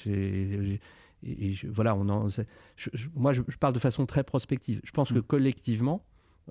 Et, 1.23 1.53
voilà, 1.69 1.95
on 1.95 2.29
moi, 3.15 3.31
je, 3.31 3.41
parle 3.59 3.73
de 3.73 3.79
façon 3.79 4.07
très 4.07 4.23
prospective. 4.23 4.81
Je 4.83 4.91
pense 4.91 5.11
mm. 5.11 5.15
que 5.15 5.19
collectivement, 5.19 6.03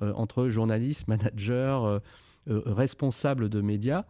euh, 0.02 0.12
entre 0.14 0.48
journalistes, 0.48 1.08
managers, 1.08 2.00
euh, 2.48 2.62
responsable 2.64 3.48
de 3.48 3.60
médias, 3.60 4.04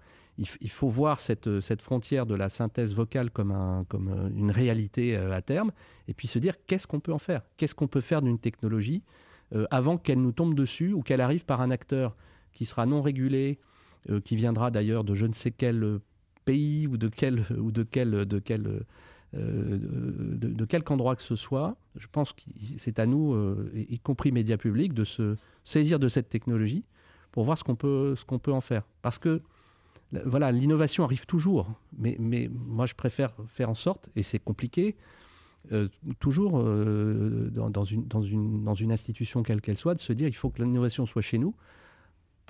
il, 0.61 0.71
faut 0.71 0.89
voir 0.89 1.21
cette, 1.21 1.61
cette, 1.61 1.83
frontière 1.83 2.25
de 2.25 2.35
la 2.35 2.49
synthèse 2.49 2.95
vocale 2.95 3.31
comme, 3.31 3.53
un, 3.53 3.85
comme 3.85 4.09
euh, 4.09 4.31
une 4.35 4.51
réalité 4.51 5.17
euh, 5.17 5.33
à 5.33 5.43
terme, 5.43 5.71
et 6.09 6.15
puis 6.15 6.27
se 6.27 6.39
dire 6.39 6.55
qu'est-ce 6.67 6.87
qu'on 6.87 7.01
peut 7.01 7.13
en 7.13 7.19
faire? 7.19 7.43
Qu'est-ce 7.57 7.75
qu'on 7.75 7.89
peut 7.89 8.01
faire 8.01 8.23
d'une 8.23 8.39
technologie 8.39 9.03
avant 9.73 9.99
qu'elle 9.99 10.21
nous 10.21 10.31
tombe 10.31 10.55
dessus 10.55 10.93
ou 10.93 11.03
qu'elle 11.03 11.21
arrive 11.21 11.45
par 11.45 11.61
un 11.61 11.73
acteur 11.73 12.15
qui 12.53 12.65
sera 12.65 12.87
non 12.87 13.03
régulé, 13.03 13.59
qui 14.23 14.37
viendra 14.37 14.71
d'ailleurs 14.71 15.03
de 15.03 15.17
je 15.17 15.27
ne 15.27 15.33
sais 15.33 15.51
quel 15.51 15.99
pays 16.45 16.87
ou 16.87 16.97
de 16.97 17.09
quel, 17.09 17.45
ou 17.59 17.73
de 17.73 17.83
quel, 17.83 18.11
de 18.27 18.39
quel, 18.39 18.85
de, 19.33 20.65
quelque 20.67 20.93
endroit 20.93 21.17
que 21.17 21.23
ce 21.23 21.35
soit. 21.35 21.77
Je 21.97 22.07
pense 22.07 22.33
que 22.33 22.43
c'est 22.77 23.01
à 23.01 23.07
nous, 23.07 23.57
y 23.75 23.99
compris 23.99 24.31
médias 24.31 24.57
publics, 24.57 24.95
de 24.95 25.03
se 25.03 25.35
saisir 25.65 25.99
de 25.99 26.07
cette 26.07 26.29
technologie 26.29 26.85
pour 27.33 27.43
voir 27.43 27.59
ce 27.59 27.65
qu'on 27.65 27.75
peut, 27.75 28.15
ce 28.15 28.25
qu'on 28.25 28.39
peut 28.39 28.53
en 28.53 28.61
faire. 28.61 28.85
Parce 29.03 29.19
que 29.19 29.43
voilà, 30.25 30.51
l'innovation 30.51 31.05
arrive 31.05 31.27
toujours, 31.27 31.73
mais, 31.97 32.17
moi 32.53 32.87
je 32.87 32.95
préfère 32.95 33.33
faire 33.49 33.71
en 33.71 33.75
sorte, 33.75 34.09
et 34.17 34.23
c'est 34.23 34.39
compliqué, 34.39 34.97
euh, 35.73 35.89
toujours 36.19 36.59
euh, 36.59 37.51
dans, 37.53 37.71
dans, 37.71 37.85
une, 37.85 38.07
dans, 38.07 38.23
une, 38.23 38.65
dans 38.65 38.75
une 38.75 38.93
institution 38.93 39.43
quelle 39.43 39.61
qu'elle 39.61 39.77
soit, 39.77 39.95
de 39.95 40.01
se 40.01 40.13
dire 40.13 40.27
il 40.27 40.35
faut 40.35 40.51
que 40.51 40.63
l'innovation 40.63 41.07
soit 41.07 41.23
chez 41.23 41.39
nous, 41.39 41.55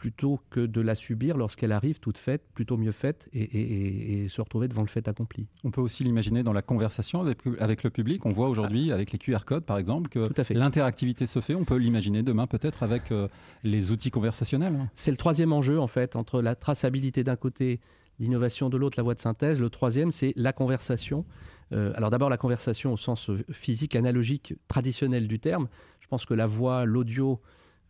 plutôt 0.00 0.40
que 0.48 0.60
de 0.60 0.80
la 0.80 0.94
subir 0.94 1.36
lorsqu'elle 1.36 1.72
arrive 1.72 2.00
toute 2.00 2.16
faite, 2.16 2.42
plutôt 2.54 2.78
mieux 2.78 2.90
faite, 2.90 3.28
et, 3.34 4.26
se 4.30 4.40
retrouver 4.40 4.66
devant 4.66 4.80
le 4.80 4.88
fait 4.88 5.06
accompli. 5.08 5.46
On 5.62 5.70
peut 5.70 5.82
aussi 5.82 6.04
l'imaginer 6.04 6.42
dans 6.42 6.54
la 6.54 6.62
conversation 6.62 7.20
avec, 7.20 7.40
avec, 7.58 7.82
le 7.82 7.90
public. 7.90 8.24
On 8.24 8.30
voit 8.30 8.48
aujourd'hui, 8.48 8.92
avec 8.92 9.12
les 9.12 9.18
QR 9.18 9.44
codes 9.44 9.66
par 9.66 9.76
exemple, 9.76 10.08
que 10.08 10.30
l'interactivité 10.54 11.26
se 11.26 11.40
fait. 11.40 11.54
On 11.54 11.64
peut 11.64 11.76
l'imaginer 11.76 12.22
demain 12.22 12.46
peut-être 12.46 12.82
avec 12.82 13.12
euh, 13.12 13.28
les 13.62 13.92
outils 13.92 14.10
conversationnels. 14.10 14.88
C'est 14.94 15.10
le 15.10 15.18
troisième 15.18 15.52
enjeu 15.52 15.78
en 15.78 15.86
fait, 15.86 16.16
entre 16.16 16.40
la 16.40 16.54
traçabilité 16.54 17.22
d'un 17.22 17.36
côté, 17.36 17.80
l'innovation 18.18 18.70
de 18.70 18.78
l'autre, 18.78 18.94
la 18.96 19.02
voie 19.02 19.14
de 19.14 19.20
synthèse. 19.20 19.60
Le 19.60 19.68
troisième, 19.68 20.12
c'est 20.12 20.32
la 20.34 20.54
conversation. 20.54 21.26
Euh, 21.72 21.92
alors 21.94 22.08
d'abord 22.08 22.30
la 22.30 22.38
conversation 22.38 22.94
au 22.94 22.96
sens 22.96 23.30
physique, 23.52 23.96
analogique, 23.96 24.54
traditionnel 24.66 25.28
du 25.28 25.40
terme. 25.40 25.68
Je 26.00 26.06
pense 26.06 26.24
que 26.24 26.32
la 26.32 26.46
voix, 26.46 26.86
l'audio, 26.86 27.38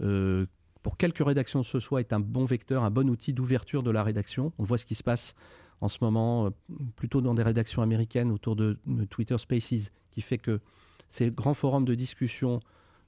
euh, 0.01 0.47
pour 0.83 0.97
quelque 0.97 1.23
rédaction 1.23 1.63
ce 1.63 1.81
soit, 1.81 2.01
est 2.01 2.13
un 2.13 2.21
bon 2.21 2.45
vecteur, 2.45 2.85
un 2.85 2.91
bon 2.91 3.09
outil 3.11 3.33
d'ouverture 3.33 3.83
de 3.83 3.91
la 3.91 4.03
rédaction. 4.03 4.53
On 4.59 4.65
voit 4.65 4.79
ce 4.79 4.87
qui 4.87 4.95
se 4.95 5.03
passe 5.03 5.35
en 5.81 5.89
ce 5.89 5.99
moment, 6.01 6.47
euh, 6.47 6.51
plutôt 6.97 7.21
dans 7.21 7.35
des 7.35 7.43
rédactions 7.43 7.83
américaines 7.83 8.31
autour 8.31 8.57
de, 8.57 8.79
Twitter 9.09 9.37
Spaces, 9.39 9.91
qui 10.11 10.21
fait 10.21 10.39
que 10.39 10.61
ces 11.09 11.31
grands 11.31 11.55
forums 11.55 11.85
de 11.85 11.95
discussion, 11.95 12.61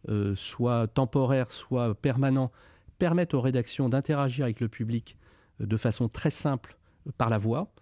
euh, 0.08 0.34
soit 0.34 0.86
temporaires, 0.88 1.50
soit 1.50 1.94
permanents, 1.94 2.50
permettent 2.98 3.34
aux 3.34 3.40
rédactions 3.40 3.88
d'interagir 3.88 4.44
avec 4.44 4.60
le 4.60 4.68
public 4.68 5.16
euh, 5.60 5.66
de 5.66 5.76
façon 5.76 6.08
très 6.08 6.30
simple 6.30 6.76
par 7.18 7.30
la 7.30 7.38
voix. 7.38 7.72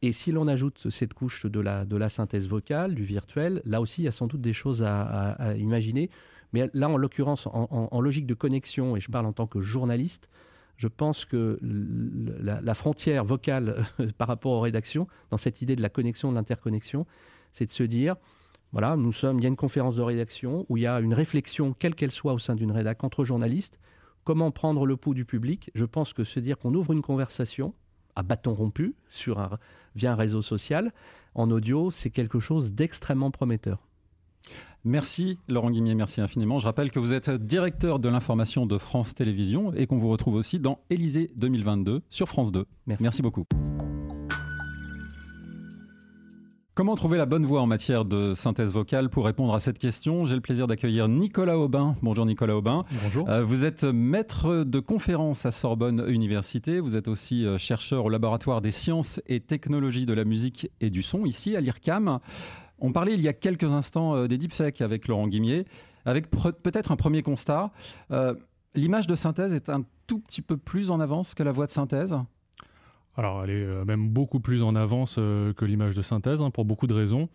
Et 0.00 0.12
si 0.12 0.30
l'on 0.30 0.46
ajoute 0.46 0.90
cette 0.90 1.12
couche 1.12 1.44
de 1.46 1.58
la, 1.60 1.84
de 1.84 1.96
la 1.96 2.08
synthèse 2.08 2.46
vocale, 2.46 2.94
du 2.94 3.02
virtuel, 3.02 3.60
là 3.64 3.80
aussi, 3.80 4.02
il 4.02 4.04
y 4.04 4.08
a 4.08 4.12
sans 4.12 4.28
doute 4.28 4.40
des 4.40 4.52
choses 4.52 4.84
à 4.84 5.56
imaginer. 5.56 6.08
Mais 6.52 6.70
là, 6.72 6.88
en 6.88 6.96
l'occurrence, 6.96 7.46
en, 7.46 8.00
logique 8.00 8.26
de 8.26 8.34
connexion, 8.34 8.96
et 8.96 9.00
je 9.00 9.10
parle 9.10 9.26
en 9.26 9.32
tant 9.32 9.46
que 9.46 9.60
journaliste, 9.60 10.28
je 10.76 10.88
pense 10.88 11.24
que 11.24 11.58
la, 11.60 12.74
frontière 12.74 13.24
vocale 13.24 13.84
par 14.18 14.28
rapport 14.28 14.52
aux 14.52 14.60
rédactions, 14.60 15.06
dans 15.30 15.36
cette 15.36 15.60
idée 15.60 15.76
de 15.76 15.82
la 15.82 15.88
connexion, 15.88 16.30
de 16.30 16.36
l'interconnexion, 16.36 17.06
c'est 17.50 17.66
de 17.66 17.70
se 17.70 17.82
dire, 17.82 18.16
voilà, 18.72 18.96
nous 18.96 19.12
sommes, 19.12 19.38
il 19.38 19.42
y 19.42 19.46
a 19.46 19.48
une 19.48 19.56
conférence 19.56 19.96
de 19.96 20.02
rédaction 20.02 20.64
où 20.68 20.76
il 20.76 20.84
y 20.84 20.86
a 20.86 21.00
une 21.00 21.14
réflexion, 21.14 21.74
quelle 21.78 21.94
qu'elle 21.94 22.10
soit 22.10 22.32
au 22.32 22.38
sein 22.38 22.54
d'une 22.54 22.70
rédac, 22.70 23.02
entre 23.02 23.24
journalistes, 23.24 23.78
comment 24.24 24.50
prendre 24.50 24.86
le 24.86 24.96
pouls 24.96 25.14
du 25.14 25.24
public? 25.24 25.70
Je 25.74 25.84
pense 25.84 26.12
que 26.12 26.24
se 26.24 26.38
dire 26.38 26.58
qu'on 26.58 26.74
ouvre 26.74 26.92
une 26.92 27.02
conversation 27.02 27.74
à 28.14 28.22
bâton 28.22 28.54
rompu 28.54 28.94
sur 29.08 29.38
un, 29.38 29.58
via 29.94 30.12
un 30.12 30.16
réseau 30.16 30.42
social, 30.42 30.92
en 31.34 31.50
audio, 31.50 31.90
c'est 31.90 32.10
quelque 32.10 32.40
chose 32.40 32.72
d'extrêmement 32.72 33.30
prometteur. 33.30 33.87
Merci 34.84 35.38
Laurent 35.48 35.70
Guimier, 35.70 35.94
merci 35.94 36.20
infiniment. 36.20 36.58
Je 36.58 36.66
rappelle 36.66 36.90
que 36.90 36.98
vous 36.98 37.12
êtes 37.12 37.30
directeur 37.30 37.98
de 37.98 38.08
l'information 38.08 38.64
de 38.64 38.78
France 38.78 39.14
Télévisions 39.14 39.72
et 39.74 39.86
qu'on 39.86 39.98
vous 39.98 40.08
retrouve 40.08 40.34
aussi 40.34 40.60
dans 40.60 40.78
Élysée 40.88 41.30
2022 41.36 42.02
sur 42.08 42.28
France 42.28 42.52
2. 42.52 42.64
Merci, 42.86 43.02
merci 43.02 43.22
beaucoup. 43.22 43.44
Comment 46.78 46.94
trouver 46.94 47.18
la 47.18 47.26
bonne 47.26 47.44
voix 47.44 47.60
en 47.60 47.66
matière 47.66 48.04
de 48.04 48.34
synthèse 48.34 48.70
vocale 48.70 49.08
Pour 49.10 49.24
répondre 49.24 49.52
à 49.52 49.58
cette 49.58 49.80
question, 49.80 50.26
j'ai 50.26 50.36
le 50.36 50.40
plaisir 50.40 50.68
d'accueillir 50.68 51.08
Nicolas 51.08 51.58
Aubin. 51.58 51.96
Bonjour 52.02 52.24
Nicolas 52.24 52.56
Aubin. 52.56 52.84
Bonjour. 53.02 53.28
Euh, 53.28 53.42
vous 53.42 53.64
êtes 53.64 53.82
maître 53.82 54.62
de 54.62 54.78
conférence 54.78 55.44
à 55.44 55.50
Sorbonne 55.50 56.04
Université. 56.06 56.78
Vous 56.78 56.96
êtes 56.96 57.08
aussi 57.08 57.44
euh, 57.44 57.58
chercheur 57.58 58.04
au 58.04 58.08
laboratoire 58.08 58.60
des 58.60 58.70
sciences 58.70 59.20
et 59.26 59.40
technologies 59.40 60.06
de 60.06 60.12
la 60.12 60.24
musique 60.24 60.70
et 60.80 60.88
du 60.88 61.02
son 61.02 61.26
ici 61.26 61.56
à 61.56 61.60
l'IRCAM. 61.60 62.20
On 62.78 62.92
parlait 62.92 63.14
il 63.14 63.20
y 63.20 63.28
a 63.28 63.32
quelques 63.32 63.64
instants 63.64 64.14
euh, 64.14 64.26
des 64.28 64.38
deepfakes 64.38 64.80
avec 64.80 65.08
Laurent 65.08 65.26
Guimier, 65.26 65.64
avec 66.04 66.30
peut-être 66.30 66.92
un 66.92 66.96
premier 66.96 67.22
constat. 67.22 67.70
Euh, 68.10 68.34
l'image 68.74 69.06
de 69.06 69.14
synthèse 69.14 69.52
est 69.52 69.68
un 69.68 69.84
tout 70.06 70.20
petit 70.20 70.42
peu 70.42 70.56
plus 70.56 70.90
en 70.90 71.00
avance 71.00 71.34
que 71.34 71.42
la 71.42 71.52
voix 71.52 71.66
de 71.66 71.72
synthèse 71.72 72.16
alors, 73.18 73.42
elle 73.42 73.50
est 73.50 73.64
euh, 73.64 73.84
même 73.84 74.08
beaucoup 74.08 74.38
plus 74.38 74.62
en 74.62 74.76
avance 74.76 75.16
euh, 75.18 75.52
que 75.52 75.64
l'image 75.64 75.96
de 75.96 76.02
synthèse, 76.02 76.40
hein, 76.40 76.52
pour 76.52 76.64
beaucoup 76.64 76.86
de 76.86 76.94
raisons. 76.94 77.28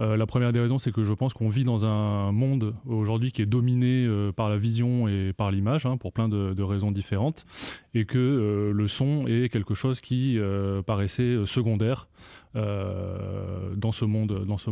Euh, 0.00 0.16
la 0.16 0.26
première 0.26 0.52
des 0.52 0.58
raisons, 0.58 0.78
c'est 0.78 0.90
que 0.90 1.04
je 1.04 1.12
pense 1.12 1.32
qu'on 1.32 1.48
vit 1.48 1.62
dans 1.62 1.86
un 1.86 2.32
monde 2.32 2.74
aujourd'hui 2.88 3.30
qui 3.30 3.42
est 3.42 3.46
dominé 3.46 4.08
par 4.34 4.48
la 4.48 4.56
vision 4.56 5.06
et 5.06 5.32
par 5.32 5.52
l'image, 5.52 5.86
hein, 5.86 5.96
pour 5.96 6.12
plein 6.12 6.28
de, 6.28 6.62
raisons 6.62 6.90
différentes, 6.90 7.46
et 7.94 8.04
que 8.04 8.72
le 8.74 8.88
son 8.88 9.28
est 9.28 9.48
quelque 9.48 9.74
chose 9.74 10.00
qui 10.00 10.38
paraissait 10.86 11.46
secondaire 11.46 12.08
dans 12.54 13.92
ce 13.92 14.04
monde, 14.04 14.44
ce 14.58 14.70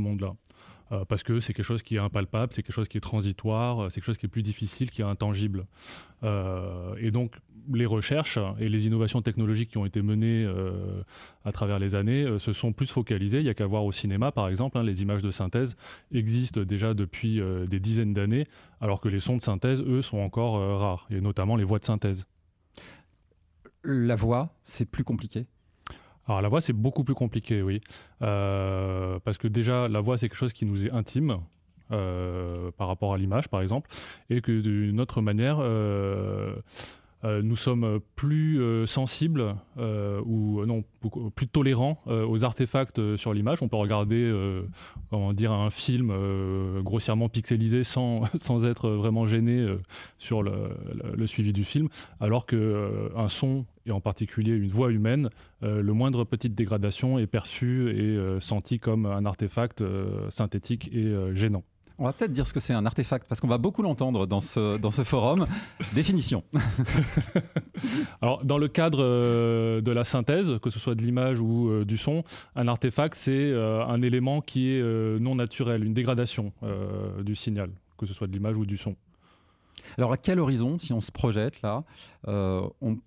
monde-là. 0.91 1.05
parce 1.07 1.23
que 1.23 1.41
c'est 1.41 1.53
quelque 1.53 1.65
chose 1.65 1.83
qui 1.83 1.97
est 1.97 2.03
impalpable, 2.03 2.53
c'est 2.53 2.63
quelque 2.63 2.75
chose 2.75 2.89
qui 2.89 2.97
est 2.97 3.01
transitoire, 3.01 3.91
c'est 3.91 4.01
quelque 4.01 4.07
chose 4.07 4.19
qui 4.19 4.27
est 4.27 4.31
plus 4.31 4.43
difficile, 4.43 4.91
qui 4.91 5.03
est 5.03 5.05
intangible. 5.05 5.65
et 6.23 7.11
donc, 7.11 7.33
les 7.73 7.87
recherches 7.87 8.39
et 8.59 8.69
les 8.69 8.87
innovations 8.87 9.23
technologiques 9.23 9.71
qui 9.71 9.79
ont 9.79 9.87
été 9.87 10.03
menées 10.03 10.45
euh, 10.45 11.03
à 11.45 11.53
travers 11.53 11.79
les 11.79 11.95
années 11.95 12.23
euh, 12.23 12.39
se 12.39 12.53
sont 12.53 12.73
plus 12.73 12.87
focalisées. 12.87 13.39
Il 13.39 13.45
n'y 13.45 13.49
a 13.49 13.55
qu'à 13.55 13.67
voir 13.67 13.85
au 13.85 13.93
cinéma, 13.93 14.33
par 14.33 14.49
exemple. 14.49 14.79
Hein, 14.79 14.83
les 14.83 15.03
images 15.03 15.23
de 15.23 15.31
synthèse 15.31 15.77
existent 16.13 16.63
déjà 16.63 16.95
depuis 16.95 17.41
euh, 17.41 17.65
des 17.65 17.81
dizaines 17.81 18.15
d'années, 18.15 18.47
alors 18.81 19.01
que 19.01 19.09
les 19.09 19.21
sons 19.21 19.37
de 19.37 19.43
synthèse, 19.43 19.83
eux, 19.83 20.03
sont 20.03 20.19
encore 20.19 20.79
rares, 20.79 21.07
et 21.11 21.21
notamment 21.21 21.57
les 21.57 21.65
voix 21.65 21.79
de 21.79 21.85
synthèse. 21.85 22.27
La 23.83 24.17
voix, 24.17 24.55
c'est 24.65 24.91
plus 24.91 25.05
compliqué? 25.05 25.47
Alors 26.27 26.43
la 26.43 26.49
voix 26.49 26.61
c'est 26.61 26.73
beaucoup 26.73 27.05
plus 27.05 27.15
compliqué, 27.15 27.63
oui, 27.63 27.81
parce 28.19 29.39
que 29.39 29.49
déjà 29.49 29.89
la 29.89 30.01
voix 30.01 30.19
c'est 30.19 30.29
quelque 30.29 30.39
chose 30.39 30.53
qui 30.53 30.67
nous 30.67 30.87
est 30.87 30.93
intime, 30.93 31.39
par 31.89 32.89
rapport 32.89 33.15
à 33.15 33.19
l'image, 33.19 33.49
par 33.49 33.61
exemple, 33.63 33.91
et 34.31 34.41
que 34.41 34.61
d'une 34.61 35.01
autre 35.01 35.21
manière, 35.21 35.59
euh, 35.61 36.57
nous 37.25 37.57
sommes 37.57 38.01
plus 38.15 38.61
euh, 38.61 38.87
sensibles 38.87 39.57
euh, 39.79 40.21
ou 40.25 40.65
non 40.65 40.85
plus 41.35 41.47
tolérants 41.47 42.01
aux 42.07 42.45
artefacts 42.45 43.17
sur 43.17 43.33
l'image. 43.33 43.63
On 43.63 43.69
peut 43.69 43.77
regarder 43.77 44.33
comment 45.11 45.33
dire 45.33 45.53
un 45.53 45.71
film 45.71 46.13
grossièrement 46.83 47.29
pixelisé 47.29 47.85
sans, 47.85 48.25
sans 48.37 48.65
être 48.65 48.91
vraiment 48.91 49.27
gêné 49.27 49.65
sur 50.19 50.43
le, 50.43 51.27
suivi 51.27 51.53
du 51.53 51.63
film, 51.63 51.89
alors 52.19 52.45
que 52.45 53.11
un 53.15 53.29
son 53.29 53.67
et 53.87 53.93
en 53.93 54.01
particulier 54.01 54.53
une 54.53 54.71
voix 54.71 54.91
humaine, 54.91 55.31
le 55.63 55.93
moindre 55.93 56.25
petite 56.25 56.57
dégradation 56.57 57.21
est 57.21 57.29
perçu 57.29 57.91
et 57.91 58.41
senti 58.41 58.81
comme 58.81 59.07
un 59.07 59.25
artefact 59.25 59.85
synthétique 60.29 60.91
et 60.93 61.15
gênant. 61.35 61.63
On 61.99 62.05
va 62.05 62.13
peut-être 62.13 62.33
dire 62.33 62.47
ce 62.47 62.53
que 62.53 62.61
c'est 62.61 62.75
un 62.75 62.85
artefact, 62.85 63.27
parce 63.27 63.41
qu'on 63.41 63.49
va 63.49 63.57
beaucoup 63.57 63.81
l'entendre 63.81 64.27
dans 64.27 64.41
ce, 64.41 64.77
dans 64.77 64.91
ce 64.91 65.03
forum. 65.03 65.47
Définition. 65.95 66.45
Alors, 68.21 68.45
dans 68.45 68.59
le 68.59 68.69
cadre 68.69 68.99
euh, 69.01 69.81
de 69.81 69.91
la 69.93 70.05
synthèse, 70.05 70.59
que 70.61 70.69
ce 70.69 70.79
soit 70.79 70.95
de 70.95 71.03
l'image 71.03 71.41
ou 71.41 71.71
euh, 71.71 71.85
du 71.87 71.97
son, 71.97 72.23
un 72.55 72.69
artefact, 72.69 73.17
c'est 73.17 73.51
euh, 73.51 73.83
un 73.87 74.03
élément 74.03 74.43
qui 74.43 74.69
est 74.69 74.83
non 75.21 75.35
naturel, 75.35 75.85
une 75.85 75.95
dégradation 75.95 76.53
du 77.23 77.35
signal, 77.35 77.71
que 77.97 78.07
ce 78.07 78.13
soit 78.13 78.27
de 78.27 78.33
l'image 78.33 78.57
ou 78.57 78.67
du 78.67 78.77
son. 78.77 78.95
Alors, 79.97 80.13
à 80.13 80.17
quel 80.19 80.39
horizon, 80.39 80.79
si 80.79 80.93
on 80.93 81.01
se 81.01 81.11
projette 81.11 81.63
là, 81.63 81.85
on, 82.27 82.99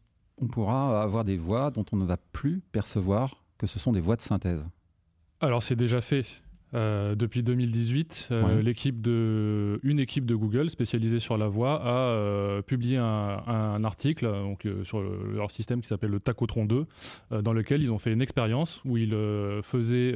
on 0.41 0.47
pourra 0.47 1.01
avoir 1.01 1.25
des 1.25 1.37
voix 1.37 1.69
dont 1.69 1.85
on 1.91 1.97
ne 1.97 2.05
va 2.05 2.17
plus 2.17 2.61
percevoir 2.71 3.35
que 3.57 3.67
ce 3.67 3.77
sont 3.77 3.91
des 3.91 3.99
voix 3.99 4.15
de 4.15 4.21
synthèse? 4.21 4.67
Alors, 5.41 5.61
c'est 5.61 5.75
déjà 5.75 6.01
fait. 6.01 6.25
Euh, 6.75 7.15
depuis 7.15 7.41
2018, 7.41 8.27
euh, 8.31 8.61
l'équipe 8.61 9.01
de, 9.01 9.79
une 9.81 9.99
équipe 9.99 10.25
de 10.25 10.35
Google 10.35 10.69
spécialisée 10.69 11.19
sur 11.19 11.35
la 11.37 11.47
voix 11.47 11.81
a 11.83 12.09
euh, 12.09 12.61
publié 12.61 12.97
un, 12.97 13.83
article 13.83 14.27
donc, 14.27 14.67
sur 14.83 15.01
leur 15.01 15.51
système 15.51 15.81
qui 15.81 15.87
s'appelle 15.87 16.11
le 16.11 16.19
Tacotron 16.19 16.65
2, 16.65 16.85
dans 17.41 17.53
lequel 17.53 17.81
ils 17.81 17.91
ont 17.91 17.97
fait 17.97 18.11
une 18.11 18.21
expérience 18.21 18.81
où 18.85 18.97
ils 18.97 19.15
faisaient, 19.63 20.13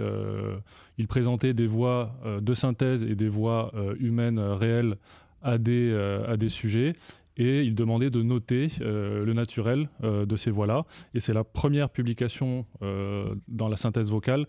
ils 0.98 1.08
présentaient 1.08 1.54
des 1.54 1.68
voix 1.68 2.16
de 2.42 2.54
synthèse 2.54 3.04
et 3.04 3.16
des 3.16 3.30
voix 3.30 3.72
humaines 4.00 4.40
réelles 4.40 4.98
à 5.42 5.58
des, 5.58 5.94
à 6.28 6.36
des 6.36 6.50
sujets 6.50 6.94
et 7.38 7.64
ils 7.64 7.74
demandaient 7.74 8.10
de 8.10 8.22
noter 8.22 8.70
le 8.80 9.32
naturel 9.34 9.90
de 10.02 10.36
ces 10.36 10.52
voix-là. 10.52 10.84
Et 11.14 11.20
c'est 11.20 11.34
la 11.34 11.44
première 11.44 11.90
publication 11.90 12.66
dans 12.82 13.68
la 13.70 13.78
synthèse 13.78 14.12
vocale 14.12 14.46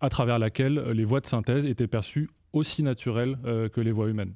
à 0.00 0.08
travers 0.08 0.38
laquelle 0.38 0.78
les 0.90 1.04
voix 1.04 1.20
de 1.20 1.26
synthèse 1.26 1.66
étaient 1.66 1.86
perçues 1.86 2.28
aussi 2.52 2.82
naturelles 2.82 3.36
euh, 3.44 3.68
que 3.68 3.80
les 3.80 3.92
voix 3.92 4.08
humaines. 4.08 4.34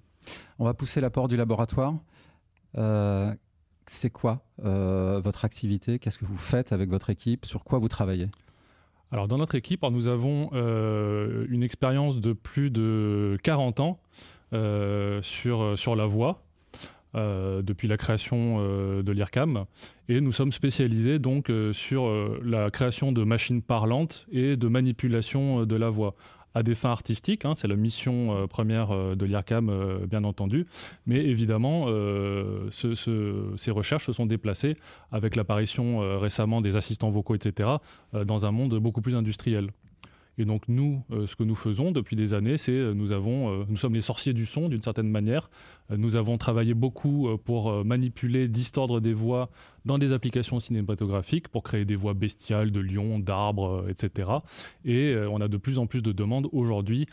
On 0.58 0.64
va 0.64 0.74
pousser 0.74 1.00
la 1.00 1.10
porte 1.10 1.30
du 1.30 1.36
laboratoire. 1.36 1.94
Euh, 2.78 3.32
c'est 3.86 4.10
quoi 4.10 4.44
euh, 4.64 5.20
votre 5.22 5.44
activité? 5.44 5.98
Qu'est-ce 5.98 6.18
que 6.18 6.24
vous 6.24 6.38
faites 6.38 6.72
avec 6.72 6.88
votre 6.88 7.10
équipe? 7.10 7.44
Sur 7.44 7.64
quoi 7.64 7.78
vous 7.78 7.88
travaillez? 7.88 8.28
Alors 9.10 9.28
dans 9.28 9.38
notre 9.38 9.54
équipe, 9.54 9.82
nous 9.82 10.08
avons 10.08 10.50
une 10.52 11.62
expérience 11.62 12.18
de 12.18 12.32
plus 12.32 12.70
de 12.70 13.38
40 13.44 13.78
ans 13.80 14.00
sur, 15.22 15.78
sur 15.78 15.94
la 15.94 16.06
voix, 16.06 16.43
euh, 17.14 17.62
depuis 17.62 17.86
la 17.86 17.96
création 17.96 18.56
euh, 18.58 19.02
de 19.02 19.12
l'IRCAM. 19.12 19.66
Et 20.08 20.20
nous 20.20 20.32
sommes 20.32 20.50
spécialisés 20.50 21.18
donc 21.18 21.48
euh, 21.48 21.72
sur 21.72 22.10
la 22.42 22.70
création 22.70 23.12
de 23.12 23.22
machines 23.22 23.62
parlantes 23.62 24.26
et 24.32 24.56
de 24.56 24.68
manipulation 24.68 25.64
de 25.64 25.76
la 25.76 25.90
voix 25.90 26.14
à 26.54 26.62
des 26.62 26.74
fins 26.74 26.90
artistiques, 26.90 27.44
hein, 27.44 27.54
c'est 27.56 27.66
la 27.66 27.74
mission 27.74 28.46
première 28.46 29.16
de 29.16 29.26
l'IRCAM, 29.26 30.06
bien 30.08 30.22
entendu, 30.22 30.66
mais 31.04 31.16
évidemment, 31.16 31.88
ces 32.70 33.70
recherches 33.72 34.06
se 34.06 34.12
sont 34.12 34.26
déplacées 34.26 34.76
avec 35.10 35.34
l'apparition 35.34 35.98
récemment 36.20 36.60
des 36.60 36.76
assistants 36.76 37.10
vocaux, 37.10 37.34
etc., 37.34 37.70
dans 38.12 38.46
un 38.46 38.52
monde 38.52 38.78
beaucoup 38.78 39.00
plus 39.00 39.16
industriel. 39.16 39.70
Et 40.38 40.44
donc 40.44 40.62
nous, 40.68 41.02
euh, 41.10 41.26
ce 41.26 41.36
que 41.36 41.44
nous 41.44 41.54
faisons 41.54 41.92
depuis 41.92 42.16
des 42.16 42.34
années, 42.34 42.58
c'est 42.58 42.72
euh, 42.72 42.94
nous 42.94 43.12
avons, 43.12 43.50
euh, 43.50 43.64
nous 43.68 43.76
sommes 43.76 43.94
les 43.94 44.00
sorciers 44.00 44.32
du 44.32 44.46
son 44.46 44.68
d'une 44.68 44.82
certaine 44.82 45.08
manière. 45.08 45.50
nous 45.90 46.16
avons 46.16 46.38
travaillé 46.38 46.74
beaucoup 46.74 47.28
pour 47.44 47.84
manipuler, 47.84 48.48
distordre 48.48 49.00
des 49.00 49.12
voix 49.12 49.50
dans 49.84 49.98
des 49.98 50.12
applications 50.12 50.58
cinématographiques 50.58 51.48
pour 51.48 51.62
créer 51.62 51.84
des 51.84 51.96
voix 51.96 52.14
bestiales 52.14 52.70
de 52.70 52.80
lions, 52.80 53.18
d'arbres, 53.18 53.84
etc. 53.90 54.30
Et 54.86 55.14
on 55.30 55.42
a 55.42 55.48
de 55.48 55.58
plus 55.58 55.78
en 55.78 55.86
plus 55.86 56.00
de 56.00 56.12
demandes 56.12 56.48
aujourd'hui 56.52 57.06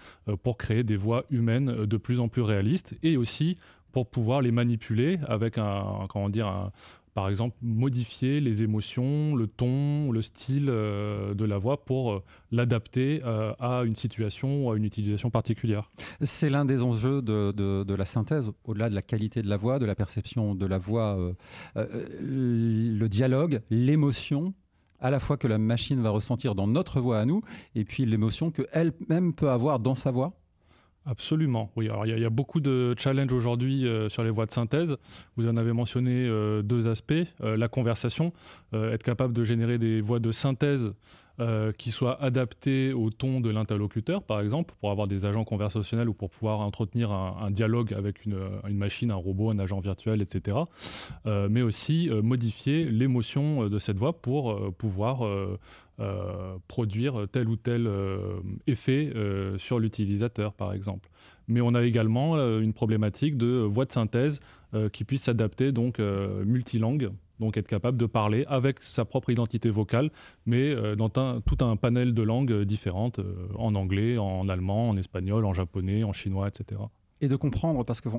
pour 0.44 0.58
créer 0.58 0.84
des 0.84 0.96
voix 0.96 1.26
humaines 1.30 1.86
de 1.86 1.98
plus 1.98 2.22
en 2.22 2.30
plus 2.30 2.42
réalistes 2.42 2.96
et 3.04 3.18
aussi 3.18 3.58
pour 3.92 4.10
pouvoir 4.10 4.42
les 4.42 4.52
manipuler 4.52 5.20
avec 5.28 5.58
un, 5.58 6.08
comment 6.10 6.30
dire, 6.30 6.72
par 7.14 7.28
exemple, 7.28 7.58
modifier 7.62 8.40
les 8.40 8.64
émotions, 8.64 9.36
le 9.36 9.48
ton, 9.48 10.12
le 10.12 10.22
style 10.22 10.68
euh, 10.70 11.34
de 11.34 11.44
la 11.44 11.58
voix 11.58 11.84
pour 11.84 12.12
euh, 12.12 12.24
l'adapter 12.52 13.22
euh, 13.26 13.54
à 13.60 13.84
une 13.84 13.96
situation 13.96 14.66
ou 14.66 14.72
à 14.72 14.78
une 14.78 14.86
utilisation 14.86 15.30
particulière. 15.30 15.92
C'est 16.22 16.50
l'un 16.50 16.64
des 16.64 16.84
enjeux 16.84 17.22
de, 17.22 17.94
la 17.94 18.06
synthèse, 18.06 18.52
au-delà 18.64 18.90
de 18.90 18.96
la 18.96 19.02
qualité 19.02 19.42
de 19.42 19.50
la 19.50 19.58
voix, 19.58 19.78
de 19.80 19.86
la 19.86 19.96
perception 19.96 20.56
de 20.56 20.66
la 20.66 20.78
voix, 20.78 21.18
le 21.76 23.08
dialogue, 23.08 23.62
l'émotion 23.70 24.54
à 25.00 25.10
la 25.10 25.20
fois 25.20 25.36
que 25.36 25.48
la 25.48 25.58
machine 25.58 26.00
va 26.00 26.12
ressentir 26.12 26.56
dans 26.56 26.68
notre 26.68 27.02
voix 27.02 27.20
à 27.20 27.26
nous, 27.26 27.42
et 27.74 27.84
puis 27.84 28.06
l'émotion 28.06 28.52
qu'elle-même 28.52 29.34
peut 29.34 29.50
avoir 29.50 29.80
dans 29.80 29.96
sa 29.96 30.12
voix 30.12 30.41
Absolument, 31.06 31.72
oui. 31.76 31.90
Alors 31.90 32.06
il 32.06 32.20
y, 32.20 32.26
a 32.26 32.30
beaucoup 32.30 32.60
de 32.60 32.94
challenges 32.96 33.34
aujourd'hui 33.34 33.88
euh, 33.88 34.08
sur 34.08 34.24
les 34.24 34.30
voies 34.30 34.46
de 34.46 34.52
synthèse. 34.52 34.98
Vous 35.36 35.48
en 35.48 35.58
avez 35.58 35.74
mentionné 35.74 36.28
euh, 36.28 36.62
deux 36.62 36.88
aspects. 36.88 37.14
Euh, 37.42 37.58
la 37.58 37.68
conversation, 37.68 38.34
être 38.74 39.04
capable 39.04 39.34
de 39.34 39.44
générer 39.44 39.78
des 39.80 40.00
voix 40.00 40.20
de 40.20 40.32
synthèse 40.32 40.94
euh, 41.42 41.72
qui 41.72 41.90
soit 41.90 42.22
adapté 42.22 42.94
au 42.94 43.10
ton 43.10 43.42
de 43.42 43.50
l'interlocuteur, 43.50 44.22
par 44.22 44.42
exemple, 44.42 44.76
pour 44.80 44.92
avoir 44.92 45.08
des 45.08 45.26
agents 45.26 45.44
conversationnels 45.44 46.08
ou 46.08 46.14
pour 46.14 46.30
pouvoir 46.30 46.60
entretenir 46.60 47.12
un, 47.12 47.50
dialogue 47.50 47.94
avec 47.96 48.26
une, 48.26 48.38
machine, 48.70 49.12
un 49.12 49.16
robot, 49.16 49.50
un 49.50 49.58
agent 49.58 49.80
virtuel, 49.80 50.22
etc. 50.22 50.58
Euh, 51.26 51.48
mais 51.50 51.64
aussi 51.64 52.10
euh, 52.12 52.22
modifier 52.22 52.86
l'émotion 52.86 53.70
de 53.70 53.80
cette 53.80 53.98
voix 53.98 54.22
pour 54.22 54.72
pouvoir 54.74 55.28
produire 56.68 57.28
tel 57.32 57.48
ou 57.48 57.56
tel 57.56 57.90
effet 58.68 59.12
sur 59.58 59.80
l'utilisateur, 59.80 60.54
par 60.54 60.74
exemple. 60.74 61.10
Mais 61.48 61.62
on 61.62 61.74
a 61.74 61.84
également 61.84 62.38
une 62.60 62.74
problématique 62.74 63.36
de 63.38 63.62
voix 63.62 63.86
de 63.86 63.92
synthèse 63.92 64.40
qui 64.94 65.04
puisse 65.06 65.24
s'adapter 65.24 65.72
donc 65.72 66.00
multilangue 66.00 67.12
donc 67.42 67.58
être 67.58 67.68
capable 67.68 67.98
de 67.98 68.06
parler 68.06 68.46
avec 68.48 68.80
sa 68.82 69.04
propre 69.04 69.32
identité 69.32 69.70
vocale, 69.70 70.12
mais 70.46 70.70
euh, 70.70 70.96
dans 70.96 71.10
tout 71.10 71.58
un 71.66 71.76
panel 71.76 72.14
de 72.14 72.22
langues 72.22 72.62
différentes, 72.62 73.20
euh, 73.20 73.50
en 73.56 73.76
anglais, 73.76 74.18
en 74.18 74.48
allemand, 74.48 74.90
en 74.90 74.96
espagnol, 74.96 75.44
en 75.46 75.54
japonais, 75.54 76.06
en 76.06 76.14
chinois, 76.14 76.48
etc. 76.48 76.80
Et 77.24 77.28
de 77.28 77.36
comprendre, 77.36 77.86
parce 77.86 78.02
que 78.02 78.10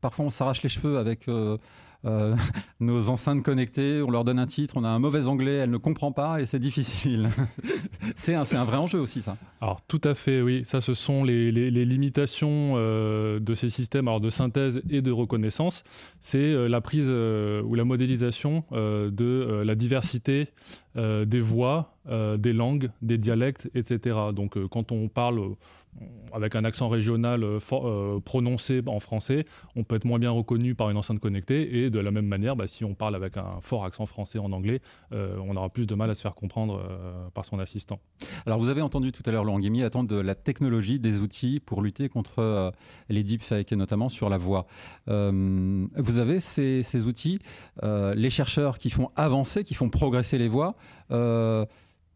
parfois 0.00 0.24
on 0.24 0.30
s'arrache 0.30 0.64
les 0.64 0.68
cheveux 0.68 0.98
avec 0.98 1.28
euh, 1.28 1.56
euh, 2.04 2.34
nos 2.80 3.08
enceintes 3.08 3.44
connectées, 3.44 4.02
on 4.02 4.10
leur 4.10 4.24
donne 4.24 4.40
un 4.40 4.46
titre, 4.46 4.74
on 4.76 4.82
a 4.82 4.88
un 4.88 4.98
mauvais 4.98 5.28
anglais, 5.28 5.54
elle 5.54 5.70
ne 5.70 5.76
comprend 5.76 6.10
pas 6.10 6.40
et 6.40 6.46
c'est 6.46 6.58
difficile. 6.58 7.28
c'est 8.16 8.34
un, 8.34 8.42
vrai 8.64 8.76
enjeu 8.76 8.98
aussi, 8.98 9.22
ça. 9.22 9.36
Alors, 9.60 9.80
tout 9.82 10.00
à 10.02 10.16
fait, 10.16 10.42
oui. 10.42 10.62
Ça, 10.64 10.80
ce 10.80 10.94
sont 10.94 11.22
les, 11.22 11.52
limitations 11.52 12.74
euh, 12.74 13.38
de 13.38 13.54
ces 13.54 13.70
systèmes 13.70 14.10
de 14.20 14.30
synthèse 14.30 14.82
et 14.90 15.00
de 15.00 15.12
reconnaissance. 15.12 15.84
C'est 16.18 16.68
la 16.68 16.80
prise 16.80 17.08
ou 17.08 17.74
la 17.74 17.84
modélisation 17.84 18.64
de 18.72 19.62
la 19.64 19.74
diversité 19.76 20.48
des 20.96 21.40
voix, 21.40 21.94
des 22.10 22.52
langues, 22.52 22.90
des 23.00 23.18
dialectes, 23.18 23.70
etc. 23.74 24.16
Donc, 24.34 24.58
quand 24.68 24.90
on 24.90 25.08
parle 25.08 25.54
avec 26.32 26.56
un 26.56 26.64
accent 26.64 26.88
régional 26.88 27.44
prononcé 28.24 28.82
en 28.86 29.00
français, 29.00 29.46
on 29.76 29.84
peut 29.84 29.96
être 29.96 30.04
moins 30.04 30.18
bien 30.18 30.30
reconnu 30.30 30.74
par 30.74 30.90
une 30.90 30.96
enceinte 30.96 31.20
connectée 31.20 31.84
et 31.84 31.90
de 31.90 31.98
la 31.98 32.10
même 32.10 32.26
manière, 32.26 32.56
bah, 32.56 32.66
si 32.66 32.84
on 32.84 32.94
parle 32.94 33.14
avec 33.14 33.36
un 33.36 33.60
fort 33.60 33.84
accent 33.84 34.06
français 34.06 34.38
en 34.38 34.52
anglais, 34.52 34.80
euh, 35.12 35.36
on 35.46 35.56
aura 35.56 35.70
plus 35.70 35.86
de 35.86 35.94
mal 35.94 36.10
à 36.10 36.14
se 36.14 36.22
faire 36.22 36.34
comprendre 36.34 36.82
euh, 36.88 37.28
par 37.30 37.44
son 37.44 37.58
assistant. 37.58 38.00
Alors 38.46 38.58
vous 38.58 38.68
avez 38.68 38.82
entendu 38.82 39.12
tout 39.12 39.22
à 39.26 39.30
l'heure 39.30 39.44
Laurent 39.44 39.60
Guémy 39.60 39.82
attendre 39.82 40.08
de 40.08 40.16
la 40.16 40.34
technologie, 40.34 40.98
des 40.98 41.20
outils 41.20 41.60
pour 41.60 41.82
lutter 41.82 42.08
contre 42.08 42.40
euh, 42.40 42.70
les 43.08 43.22
deepfakes 43.22 43.72
et 43.72 43.76
notamment 43.76 44.08
sur 44.08 44.28
la 44.28 44.38
voix. 44.38 44.66
vous 45.06 46.18
avez 46.18 46.40
ces 46.40 47.06
outils, 47.06 47.38
les 47.82 48.30
chercheurs 48.30 48.78
qui 48.78 48.90
font 48.90 49.10
avancer, 49.16 49.64
qui 49.64 49.74
font 49.74 49.88
progresser 49.88 50.38
les 50.38 50.48
voix, 50.48 50.74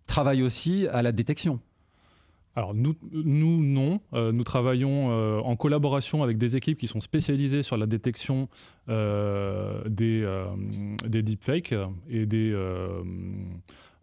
travaillent 0.06 0.42
aussi 0.42 0.86
à 0.88 1.02
la 1.02 1.12
détection. 1.12 1.60
Alors 2.56 2.74
nous, 2.74 2.94
nous 3.12 3.62
non. 3.62 4.00
Euh, 4.14 4.32
nous 4.32 4.42
travaillons 4.42 5.12
euh, 5.12 5.38
en 5.38 5.54
collaboration 5.54 6.22
avec 6.22 6.38
des 6.38 6.56
équipes 6.56 6.78
qui 6.78 6.88
sont 6.88 7.00
spécialisées 7.00 7.62
sur 7.62 7.76
la 7.76 7.86
détection 7.86 8.48
euh, 8.88 9.82
des, 9.88 10.26
des 11.06 11.22
deepfakes 11.22 11.74
et 12.08 12.26
des, 12.26 12.56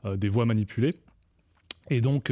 des 0.06 0.30
voix 0.30 0.46
manipulées. 0.46 0.94
Et 1.90 2.02
donc, 2.02 2.32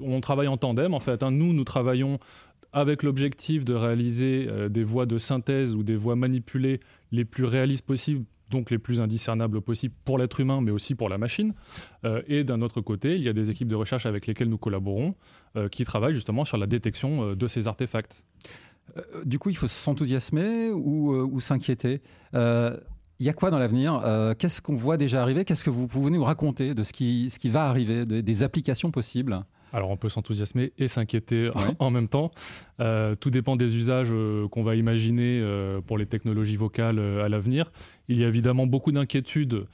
on 0.00 0.20
travaille 0.20 0.48
en 0.48 0.56
tandem, 0.56 0.94
en 0.94 1.00
fait. 1.00 1.22
Hein. 1.22 1.30
Nous, 1.30 1.52
nous 1.52 1.64
travaillons 1.64 2.18
avec 2.72 3.02
l'objectif 3.02 3.64
de 3.64 3.74
réaliser 3.74 4.48
des 4.68 4.82
voix 4.82 5.06
de 5.06 5.16
synthèse 5.16 5.74
ou 5.74 5.82
des 5.82 5.96
voix 5.96 6.16
manipulées 6.16 6.80
les 7.12 7.24
plus 7.24 7.44
réalistes 7.44 7.86
possibles 7.86 8.24
donc 8.50 8.70
les 8.70 8.78
plus 8.78 9.00
indiscernables 9.00 9.60
possibles 9.60 9.94
pour 10.04 10.18
l'être 10.18 10.40
humain, 10.40 10.60
mais 10.60 10.70
aussi 10.70 10.94
pour 10.94 11.08
la 11.08 11.18
machine. 11.18 11.54
Euh, 12.04 12.22
et 12.26 12.44
d'un 12.44 12.62
autre 12.62 12.80
côté, 12.80 13.16
il 13.16 13.22
y 13.22 13.28
a 13.28 13.32
des 13.32 13.50
équipes 13.50 13.68
de 13.68 13.74
recherche 13.74 14.06
avec 14.06 14.26
lesquelles 14.26 14.48
nous 14.48 14.58
collaborons, 14.58 15.14
euh, 15.56 15.68
qui 15.68 15.84
travaillent 15.84 16.14
justement 16.14 16.44
sur 16.44 16.56
la 16.56 16.66
détection 16.66 17.30
euh, 17.30 17.36
de 17.36 17.48
ces 17.48 17.66
artefacts. 17.66 18.24
du 19.24 19.38
coup, 19.38 19.50
il 19.50 19.56
faut 19.56 19.66
s'enthousiasmer 19.66 20.70
ou, 20.70 21.40
s'inquiéter 21.40 22.02
il 23.20 23.26
y 23.26 23.28
a 23.28 23.32
quoi 23.32 23.50
dans 23.50 23.60
l'avenir? 23.60 24.02
Qu'est-ce 24.38 24.60
qu'on 24.60 24.74
voit 24.74 24.96
déjà 24.96 25.22
arriver? 25.22 25.44
Qu'est-ce 25.44 25.64
que 25.64 25.70
vous 25.70 25.86
pouvez 25.86 26.10
nous 26.10 26.24
raconter 26.24 26.74
de 26.74 26.82
ce 26.82 26.92
qui, 26.92 27.30
ce 27.30 27.38
qui 27.38 27.48
va 27.48 27.66
arriver, 27.66 28.04
des 28.04 28.42
applications 28.42 28.90
possibles? 28.90 29.44
Alors 29.74 29.90
on 29.90 29.96
peut 29.96 30.08
s'enthousiasmer 30.08 30.72
et 30.78 30.86
s'inquiéter 30.86 31.50
en 31.80 31.90
même 31.90 32.06
temps. 32.06 32.30
Euh, 32.80 33.16
tout 33.16 33.30
dépend 33.30 33.56
des 33.56 33.76
usages 33.76 34.10
euh, 34.12 34.46
qu'on 34.48 34.62
va 34.62 34.76
imaginer 34.76 35.40
euh, 35.42 35.80
pour 35.80 35.98
les 35.98 36.06
technologies 36.06 36.56
vocales 36.56 37.00
à 37.00 37.28
l'avenir. 37.28 37.72
Il 38.08 38.18
y 38.18 38.24
a 38.24 38.28
évidemment 38.28 38.66
beaucoup 38.66 38.92
d'inquiétudes 38.92 39.66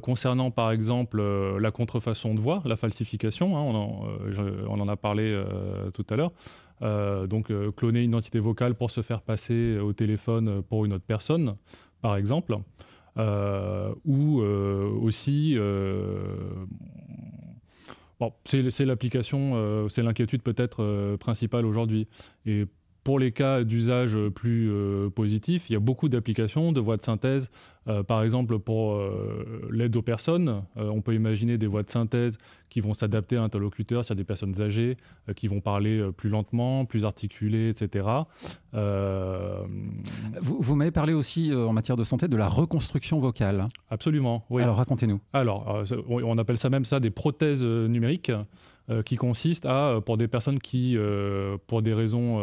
concernant 0.00 0.50
par 0.50 0.72
exemple 0.72 1.22
la 1.22 1.70
contrefaçon 1.70 2.34
de 2.34 2.40
voix, 2.40 2.62
la 2.64 2.74
falsification, 2.74 3.54
hein, 3.54 3.60
on, 3.60 3.74
en, 3.74 4.08
on, 4.66 4.80
en, 4.80 4.88
a 4.88 4.96
parlé 4.96 5.38
tout 5.92 6.06
à 6.08 6.16
l'heure. 6.16 6.32
donc 7.28 7.52
cloner 7.76 8.02
une 8.02 8.08
identité 8.08 8.38
vocale 8.38 8.76
pour 8.76 8.90
se 8.90 9.02
faire 9.02 9.20
passer 9.20 9.76
au 9.78 9.92
téléphone 9.92 10.62
pour 10.62 10.86
une 10.86 10.94
autre 10.94 11.04
personne, 11.06 11.56
par 12.00 12.16
exemple. 12.16 12.56
ou 14.06 14.40
aussi 14.40 15.58
c'est 18.44 18.84
l'application, 18.84 19.52
euh, 19.54 19.88
c'est 19.88 20.02
l'inquiétude 20.02 20.42
peut-être 20.42 20.82
euh, 20.82 21.16
principale 21.16 21.66
aujourd'hui. 21.66 22.08
Pour 23.04 23.18
les 23.18 23.32
cas 23.32 23.62
d'usage 23.62 24.16
plus 24.34 24.70
euh, 24.72 25.10
positif, 25.10 25.68
il 25.68 25.74
y 25.74 25.76
a 25.76 25.80
beaucoup 25.80 26.08
d'applications 26.08 26.72
de 26.72 26.80
voix 26.80 26.96
de 26.96 27.02
synthèse. 27.02 27.50
Euh, 27.86 28.02
par 28.02 28.22
exemple, 28.22 28.58
pour 28.58 28.94
euh, 28.94 29.68
l'aide 29.70 29.94
aux 29.94 30.02
personnes, 30.02 30.62
on 30.74 31.02
peut 31.02 31.14
imaginer 31.14 31.58
des 31.58 31.66
voix 31.66 31.82
de 31.82 31.90
synthèse 31.90 32.38
qui 32.70 32.80
vont 32.80 32.94
s'adapter 32.94 33.36
à 33.36 33.42
un 33.42 33.44
interlocuteur, 33.44 34.02
c'est-à-dire 34.02 34.22
des 34.22 34.26
personnes 34.26 34.60
âgées 34.62 34.96
qui 35.36 35.48
vont 35.48 35.60
parler 35.60 36.10
plus 36.16 36.30
lentement, 36.30 36.86
plus 36.86 37.04
articulées, 37.04 37.68
etc. 37.68 38.08
Vous, 38.72 40.56
vous 40.58 40.74
m'avez 40.74 40.90
parlé 40.90 41.12
aussi 41.12 41.54
en 41.54 41.72
matière 41.72 41.96
de 41.96 42.02
santé 42.02 42.26
de 42.26 42.36
la 42.36 42.48
reconstruction 42.48 43.20
vocale. 43.20 43.68
Absolument, 43.90 44.44
oui. 44.50 44.62
Alors 44.62 44.76
racontez-nous. 44.76 45.20
Alors, 45.32 45.84
on 46.08 46.38
appelle 46.38 46.58
ça 46.58 46.70
même 46.70 46.84
ça 46.84 46.98
des 46.98 47.10
prothèses 47.10 47.62
numériques. 47.62 48.32
Euh, 48.90 49.02
qui 49.02 49.16
consiste 49.16 49.64
à, 49.64 49.88
euh, 49.88 50.00
pour 50.02 50.18
des 50.18 50.28
personnes 50.28 50.58
qui, 50.58 50.98
euh, 50.98 51.56
pour 51.68 51.80
des 51.80 51.94
raisons 51.94 52.38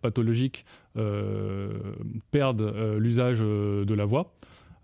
pathologiques, 0.00 0.64
perdent 2.30 2.72
l'usage 2.98 3.40
de 3.40 3.94
la 3.94 4.04
voix, 4.04 4.32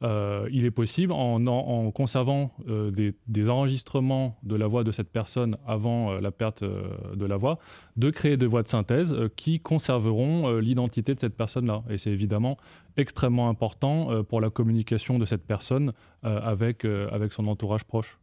il 0.03 0.65
est 0.65 0.73
possible, 0.73 1.13
en, 1.13 1.91
conservant 1.93 2.53
des, 2.67 3.49
enregistrements 3.49 4.37
de 4.43 4.57
la 4.57 4.67
voix 4.67 4.83
de 4.83 4.91
cette 4.91 5.11
personne 5.11 5.57
avant 5.67 6.19
la 6.19 6.33
perte 6.33 6.65
de 6.65 7.27
la 7.27 7.37
voix, 7.37 7.59
de 7.97 8.11
créer 8.11 8.37
des 8.37 8.47
voix 8.47 8.65
de 8.65 8.69
synthèse 8.69 9.15
qui 9.37 9.61
conserveront 9.61 10.57
l'identité 10.59 11.15
de 11.15 11.21
cette 11.21 11.37
personne-là. 11.37 11.85
Et 11.91 11.99
c'est 11.99 12.11
évidemment 12.11 12.57
extrêmement 12.97 13.49
important 13.49 14.25
pour 14.25 14.41
la 14.41 14.51
communication 14.51 15.21
de 15.21 15.25
cette 15.25 15.47
personne 15.47 15.93
avec, 16.23 16.85
avec 16.85 17.33
son 17.33 17.47
entourage 17.47 17.85
proche. 17.85 18.19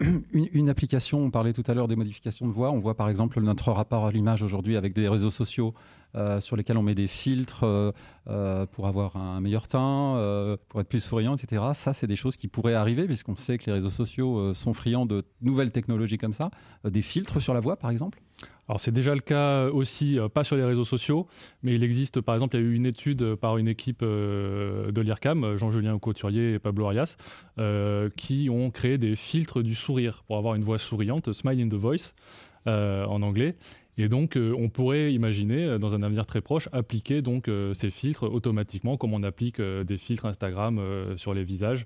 Une, 0.32 0.68
application, 0.68 1.20
on 1.20 1.30
parlait 1.30 1.52
tout 1.52 1.64
à 1.66 1.74
l'heure 1.74 1.88
des 1.88 1.96
modifications 1.96 2.46
de 2.46 2.52
voix. 2.52 2.70
On 2.70 2.78
voit 2.78 2.96
par 2.96 3.08
exemple 3.08 3.40
notre 3.40 3.72
rapport 3.72 4.06
à 4.06 4.12
l'image 4.12 4.42
aujourd'hui 4.42 4.76
avec 4.76 4.92
des 4.92 5.08
réseaux 5.08 5.30
sociaux 5.30 5.74
euh, 6.14 6.40
sur 6.40 6.56
lesquels 6.56 6.78
on 6.78 6.82
met 6.82 6.94
des 6.94 7.06
filtres 7.06 7.64
euh, 7.64 7.92
euh, 8.28 8.64
pour 8.64 8.86
avoir 8.86 9.16
un 9.16 9.42
meilleur 9.42 9.68
teint, 9.68 10.56
pour 10.68 10.80
être 10.80 10.88
plus 10.88 11.00
souriant, 11.00 11.36
etc. 11.36 11.62
Ça, 11.74 11.92
c'est 11.92 12.06
des 12.06 12.16
choses 12.16 12.36
qui 12.36 12.48
pourraient 12.48 12.74
arriver 12.74 13.06
puisqu'on 13.06 13.36
sait 13.36 13.58
que 13.58 13.66
les 13.66 13.72
réseaux 13.72 13.90
sociaux 13.90 14.54
sont 14.54 14.72
friands 14.72 15.06
de 15.06 15.24
nouvelles 15.42 15.70
technologies 15.70 16.18
comme 16.18 16.32
ça. 16.32 16.50
des 16.84 17.02
filtres 17.02 17.40
sur 17.40 17.54
la 17.54 17.60
voix, 17.60 17.76
par 17.76 17.90
exemple? 17.90 18.20
Alors 18.68 18.80
c'est 18.80 18.92
déjà 18.92 19.14
le 19.14 19.20
cas 19.20 19.68
aussi, 19.70 20.18
pas 20.34 20.44
sur 20.44 20.56
les 20.56 20.64
réseaux 20.64 20.84
sociaux, 20.84 21.26
mais 21.62 21.74
il 21.74 21.82
existe 21.82 22.20
par 22.20 22.34
exemple, 22.34 22.56
il 22.56 22.60
y 22.60 22.62
a 22.62 22.66
eu 22.66 22.74
une 22.74 22.86
étude 22.86 23.34
par 23.34 23.56
une 23.56 23.66
équipe 23.66 24.02
de 24.02 25.00
l'IRCAM, 25.00 25.56
Jean-Julien 25.56 25.98
Couturier 25.98 26.54
et 26.54 26.58
Pablo 26.58 26.86
Arias, 26.86 27.16
qui 28.16 28.50
ont 28.50 28.70
créé 28.70 28.98
des 28.98 29.16
filtres 29.16 29.62
du 29.62 29.74
sourire 29.74 30.22
pour 30.26 30.36
avoir 30.36 30.54
une 30.54 30.62
voix 30.62 30.78
souriante, 30.78 31.32
Smile 31.32 31.60
in 31.62 31.68
the 31.68 31.80
Voice 31.80 32.12
en 32.66 33.22
anglais. 33.22 33.56
Et 33.98 34.08
donc, 34.08 34.36
euh, 34.36 34.54
on 34.56 34.68
pourrait 34.68 35.12
imaginer, 35.12 35.64
euh, 35.64 35.78
dans 35.78 35.96
un 35.96 36.02
avenir 36.02 36.24
très 36.24 36.40
proche, 36.40 36.68
appliquer 36.72 37.20
donc 37.20 37.48
euh, 37.48 37.74
ces 37.74 37.90
filtres 37.90 38.22
automatiquement, 38.22 38.96
comme 38.96 39.12
on 39.12 39.24
applique 39.24 39.60
des 39.60 39.98
filtres 39.98 40.26
Instagram 40.26 40.80
sur 41.16 41.34
les 41.34 41.42
visages, 41.42 41.84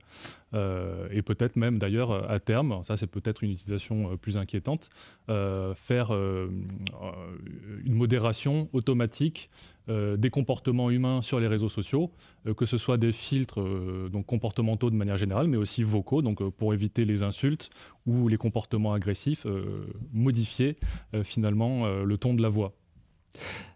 et 0.55 1.23
peut-être 1.23 1.57
même 1.57 1.79
d'ailleurs 1.79 2.31
à 2.31 2.39
terme, 2.41 2.81
ça 2.83 2.97
c'est 2.97 3.07
peut-être 3.07 3.43
une 3.43 3.51
utilisation 3.51 4.17
plus 4.17 4.37
inquiétante, 4.37 4.91
faire 5.29 6.13
une 6.13 7.95
modération 7.95 8.69
automatique 8.73 9.51
des 9.89 10.31
comportements 10.31 10.91
humains 10.91 11.23
sur 11.23 11.41
les 11.41 11.49
réseaux 11.49 11.69
sociaux, 11.69 12.13
que 12.57 12.67
ce 12.67 12.79
soit 12.79 12.99
des 12.99 13.13
filtres 13.13 13.61
donc 14.11 14.27
comportementaux 14.27 14.91
de 14.91 14.97
manière 14.97 15.17
générale, 15.17 15.49
mais 15.49 15.57
aussi 15.57 15.83
vocaux, 15.83 16.23
donc 16.23 16.47
pour 16.51 16.75
éviter 16.75 17.05
les 17.05 17.23
insultes 17.23 17.71
ou 18.07 18.29
les 18.29 18.37
comportements 18.37 18.93
agressifs, 18.93 19.47
modifier 20.13 20.77
finalement 21.25 21.87
le 21.87 22.19
ton 22.19 22.35
de 22.35 22.43
la 22.43 22.49
voix. 22.49 22.75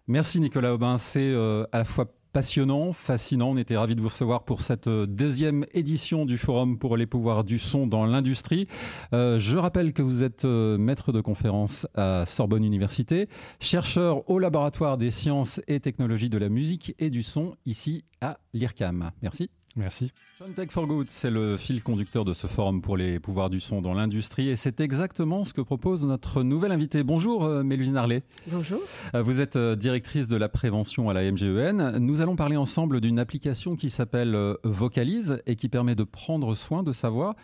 Merci 0.07 0.41
Nicolas 0.41 0.75
Aubin, 0.75 0.99
c'est 0.99 1.35
à 1.35 1.79
la 1.79 1.85
fois 1.85 2.13
passionnant, 2.37 2.93
fascinant. 2.93 3.53
On 3.53 3.57
était 3.57 3.79
ravis 3.79 3.97
de 3.97 4.03
vous 4.03 4.09
recevoir 4.09 4.45
pour 4.45 4.61
cette 4.61 4.89
euh, 4.89 5.07
deuxième 5.07 5.65
édition 5.73 6.27
du 6.27 6.37
Forum 6.37 6.79
pour 6.79 6.99
les 6.99 7.07
pouvoirs 7.07 7.45
du 7.45 7.59
son 7.59 7.87
dans 7.87 8.05
l'industrie. 8.05 8.69
Euh, 9.15 9.39
je 9.39 9.57
rappelle 9.57 9.95
que 9.95 10.03
vous 10.03 10.23
êtes 10.23 10.45
euh, 10.45 10.77
maître 10.77 11.13
de 11.13 11.23
conférence 11.23 11.87
à 11.95 12.27
Sorbonne 12.27 12.63
Université, 12.63 13.31
chercheur 13.59 14.29
au 14.29 14.39
laboratoire 14.39 14.99
des 14.99 15.11
sciences 15.11 15.63
et 15.67 15.81
technologies 15.81 16.29
de 16.29 16.37
la 16.37 16.51
musique 16.51 16.95
et 16.99 17.09
du 17.09 17.23
son 17.23 17.55
ici 17.65 18.05
à 18.21 18.37
l'IRCAM. 18.53 19.13
Merci. 19.23 19.49
Merci. 19.77 20.11
Soundtech 20.39 20.71
for 20.71 20.87
Good, 20.87 21.09
c'est 21.11 21.31
le 21.31 21.59
fil 21.59 21.83
conducteur 21.83 22.25
de 22.25 22.33
ce 22.33 22.47
forum 22.47 22.81
pour 22.81 22.97
les 22.97 23.21
pouvoirs 23.21 23.51
du 23.51 23.61
son 23.61 23.83
dans 23.83 23.93
l'industrie 23.93 24.49
et 24.49 24.57
c'est 24.57 24.81
exactement 24.81 25.45
ce 25.45 25.53
que 25.53 25.61
propose 25.61 26.03
notre 26.03 26.43
nouvelle 26.43 26.73
invitée. 26.73 27.03
Bonjour 27.03 27.45
euh, 27.45 27.63
Mélvin 27.63 27.95
Arlet. 27.95 28.23
Bonjour. 28.47 28.81
Euh, 29.15 29.23
vous 29.23 29.43
êtes 29.43 29.57
euh, 29.57 29.77
directrice 29.77 30.29
de 30.29 30.37
la 30.37 30.49
prévention 30.49 31.11
à 31.11 31.13
la 31.13 31.31
MGEN. 31.31 31.99
Nous 31.99 32.23
allons 32.23 32.37
parler 32.37 32.57
ensemble 32.57 33.03
d'une 33.03 33.19
application 33.19 33.77
qui 33.77 33.91
s'appelle 33.91 34.57
Vocalise 34.65 35.43
et 35.45 35.57
qui 35.57 35.69
permet 35.69 35.95
de 35.95 36.05
prendre 36.05 36.55
soin 36.55 36.83
de 36.83 36.93
sa 36.93 37.11
voix. 37.11 37.37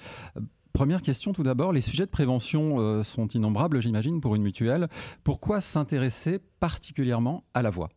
Première 0.72 1.02
question 1.02 1.34
tout 1.34 1.42
d'abord, 1.42 1.74
les 1.74 1.82
sujets 1.82 2.06
de 2.06 2.10
prévention 2.10 3.02
sont 3.02 3.28
innombrables 3.28 3.82
j'imagine 3.82 4.22
pour 4.22 4.34
une 4.36 4.42
mutuelle. 4.42 4.88
Pourquoi 5.22 5.60
s'intéresser 5.60 6.38
particulièrement 6.60 7.44
à 7.52 7.60
la 7.60 7.68
voix? 7.68 7.90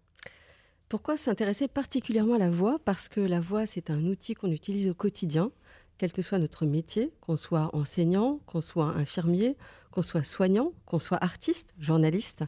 Pourquoi 0.95 1.17
s'intéresser 1.17 1.67
particulièrement 1.67 2.36
à 2.36 2.38
la 2.38 2.49
voix? 2.49 2.79
Parce 2.86 3.10
que 3.10 3.19
la 3.19 3.41
voix, 3.41 3.65
c'est 3.65 3.89
un 3.89 4.05
outil 4.05 4.34
qu'on 4.34 4.49
utilise 4.49 4.89
au 4.89 4.93
quotidien, 4.93 5.51
quel 5.97 6.13
que 6.13 6.21
soit 6.21 6.39
notre 6.39 6.65
métier, 6.65 7.12
qu'on 7.19 7.36
soit 7.36 7.69
enseignant, 7.73 8.39
qu'on 8.45 8.62
soit 8.62 8.95
infirmier, 8.95 9.58
qu'on 9.91 10.01
soit 10.01 10.23
soignant, 10.23 10.71
qu'on 10.86 10.99
soit 10.99 11.21
artiste, 11.21 11.75
journaliste. 11.81 12.45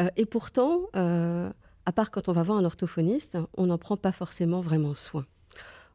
Euh, 0.00 0.08
et 0.16 0.24
pourtant, 0.24 0.80
euh, 0.96 1.50
à 1.84 1.92
part 1.92 2.10
quand 2.10 2.30
on 2.30 2.32
va 2.32 2.42
voir 2.42 2.56
un 2.56 2.64
orthophoniste, 2.64 3.36
on 3.54 3.66
n'en 3.66 3.76
prend 3.76 3.98
pas 3.98 4.12
forcément 4.12 4.62
vraiment 4.62 4.94
soin. 4.94 5.26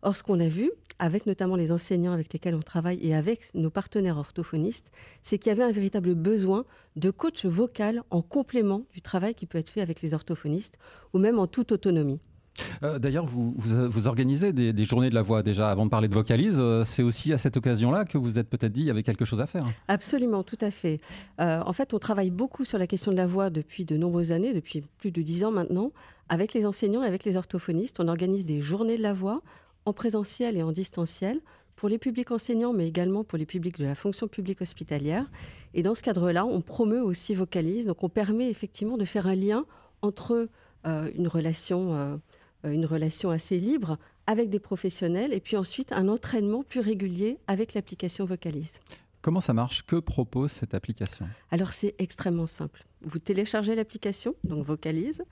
Or, 0.01 0.15
ce 0.15 0.23
qu'on 0.23 0.39
a 0.39 0.47
vu, 0.47 0.71
avec 0.97 1.25
notamment 1.25 1.55
les 1.55 1.71
enseignants 1.71 2.13
avec 2.13 2.31
lesquels 2.31 2.55
on 2.55 2.61
travaille 2.61 2.99
et 3.01 3.13
avec 3.13 3.53
nos 3.53 3.69
partenaires 3.69 4.17
orthophonistes, 4.17 4.91
c'est 5.23 5.37
qu'il 5.37 5.49
y 5.49 5.53
avait 5.53 5.63
un 5.63 5.71
véritable 5.71 6.15
besoin 6.15 6.65
de 6.95 7.09
coach 7.09 7.45
vocal 7.45 8.03
en 8.09 8.21
complément 8.21 8.85
du 8.93 9.01
travail 9.01 9.35
qui 9.35 9.45
peut 9.45 9.57
être 9.57 9.69
fait 9.69 9.81
avec 9.81 10.01
les 10.01 10.13
orthophonistes 10.13 10.77
ou 11.13 11.19
même 11.19 11.39
en 11.39 11.47
toute 11.47 11.71
autonomie. 11.71 12.19
Euh, 12.83 12.99
d'ailleurs, 12.99 13.25
vous, 13.25 13.53
vous, 13.57 14.07
organisez 14.07 14.53
des, 14.53 14.85
journées 14.85 15.09
de 15.09 15.15
la 15.15 15.21
voix 15.21 15.43
déjà. 15.43 15.69
Avant 15.69 15.85
de 15.85 15.89
parler 15.89 16.07
de 16.07 16.13
vocalise, 16.13 16.57
euh, 16.59 16.83
c'est 16.83 17.03
aussi 17.03 17.33
à 17.33 17.37
cette 17.37 17.57
occasion-là 17.57 18.05
que 18.05 18.17
vous 18.17 18.39
êtes 18.39 18.49
peut-être 18.49 18.71
dit 18.71 18.81
qu'il 18.81 18.87
y 18.87 18.91
avait 18.91 19.03
quelque 19.03 19.25
chose 19.25 19.41
à 19.41 19.47
faire. 19.47 19.65
Absolument, 19.87 20.43
tout 20.43 20.57
à 20.61 20.71
fait. 20.71 20.97
Euh, 21.39 21.61
en 21.65 21.73
fait, 21.73 21.93
on 21.93 21.99
travaille 21.99 22.31
beaucoup 22.31 22.65
sur 22.65 22.77
la 22.77 22.87
question 22.87 23.11
de 23.11 23.17
la 23.17 23.27
voix 23.27 23.49
depuis 23.49 23.85
de 23.85 23.97
nombreuses 23.97 24.31
années, 24.31 24.53
depuis 24.53 24.83
plus 24.97 25.11
de 25.11 25.21
dix 25.21 25.43
ans 25.43 25.51
maintenant, 25.51 25.91
avec 26.29 26.53
les 26.53 26.65
enseignants 26.65 27.03
et 27.03 27.07
avec 27.07 27.23
les 27.23 27.37
orthophonistes. 27.37 27.99
On 27.99 28.07
organise 28.07 28.45
des 28.45 28.61
journées 28.61 28.97
de 28.97 29.03
la 29.03 29.13
voix 29.13 29.41
en 29.89 29.93
présentiel 29.93 30.55
et 30.55 30.63
en 30.63 30.71
distanciel 30.71 31.41
pour 31.75 31.89
les 31.89 31.97
publics 31.97 32.31
enseignants, 32.31 32.73
mais 32.73 32.87
également 32.87 33.23
pour 33.23 33.37
les 33.37 33.45
publics 33.45 33.79
de 33.79 33.85
la 33.85 33.95
fonction 33.95 34.27
publique 34.27 34.61
hospitalière. 34.61 35.29
Et 35.73 35.81
dans 35.81 35.95
ce 35.95 36.03
cadre-là, 36.03 36.45
on 36.45 36.61
promeut 36.61 37.01
aussi 37.01 37.33
Vocalise. 37.35 37.87
Donc 37.87 38.03
on 38.03 38.09
permet 38.09 38.49
effectivement 38.49 38.97
de 38.97 39.05
faire 39.05 39.27
un 39.27 39.35
lien 39.35 39.65
entre 40.01 40.49
euh, 40.85 41.09
une, 41.15 41.27
relation, 41.27 41.93
euh, 41.95 42.17
une 42.63 42.85
relation 42.85 43.29
assez 43.29 43.57
libre 43.57 43.97
avec 44.27 44.49
des 44.49 44.59
professionnels 44.59 45.33
et 45.33 45.39
puis 45.39 45.57
ensuite 45.57 45.91
un 45.91 46.07
entraînement 46.07 46.63
plus 46.63 46.81
régulier 46.81 47.37
avec 47.47 47.73
l'application 47.73 48.25
Vocalise. 48.25 48.79
Comment 49.21 49.41
ça 49.41 49.53
marche? 49.53 49.85
Que 49.85 49.97
propose 49.97 50.51
cette 50.51 50.73
application? 50.73 51.27
Alors 51.51 51.73
c'est 51.73 51.93
extrêmement 51.97 52.47
simple. 52.47 52.85
Vous 53.01 53.19
téléchargez 53.19 53.75
l'application, 53.75 54.35
donc 54.43 54.65
Vocalise, 54.65 55.23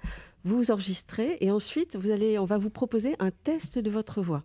vous 0.43 0.71
enregistrez 0.71 1.38
et 1.41 1.52
ensuite 1.52 1.95
vous 1.95 2.12
on 2.12 2.45
va 2.45 2.58
vous 2.58 2.69
proposer 2.69 3.15
un 3.19 3.32
test 3.32 3.80
de 3.80 3.89
votre 3.89 4.21
voix 4.21 4.43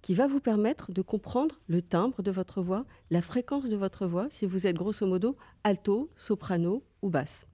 qui 0.00 0.14
va 0.14 0.26
vous 0.26 0.38
permettre 0.38 0.92
de 0.92 1.02
comprendre 1.02 1.60
le 1.66 1.80
timbre 1.80 2.22
de 2.22 2.30
votre 2.30 2.60
voix, 2.60 2.84
la 3.10 3.22
fréquence 3.22 3.68
de 3.68 3.76
votre 3.76 4.06
voix, 4.06 4.26
si 4.30 4.44
vous 4.44 4.66
êtes 4.66 4.76
grosso 4.76 5.06
modo 5.06 5.36
alto, 5.64 6.10
soprano 6.14 6.84
ou 7.00 7.08
basse. 7.08 7.46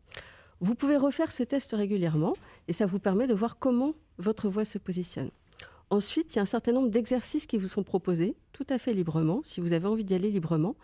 Vous 0.60 0.74
pouvez 0.74 0.96
refaire 0.96 1.32
ce 1.32 1.42
test 1.42 1.72
régulièrement 1.72 2.34
et 2.68 2.72
ça 2.72 2.86
vous 2.86 2.98
permet 2.98 3.26
de 3.26 3.34
voir 3.34 3.58
comment 3.58 3.94
votre 4.18 4.48
voix 4.48 4.64
se 4.64 4.78
positionne. 4.78 5.30
Ensuite, 5.90 6.34
il 6.34 6.36
y 6.36 6.38
a 6.38 6.42
un 6.42 6.46
certain 6.46 6.72
nombre 6.72 6.90
d'exercices 6.90 7.46
qui 7.46 7.56
vous 7.56 7.68
sont 7.68 7.82
proposés 7.82 8.36
tout 8.52 8.66
à 8.68 8.78
fait 8.78 8.92
librement, 8.92 9.40
si 9.42 9.60
vous 9.60 9.72
avez 9.72 9.86
envie 9.86 10.04
d'y 10.04 10.14
aller 10.14 10.30
librement, 10.30 10.76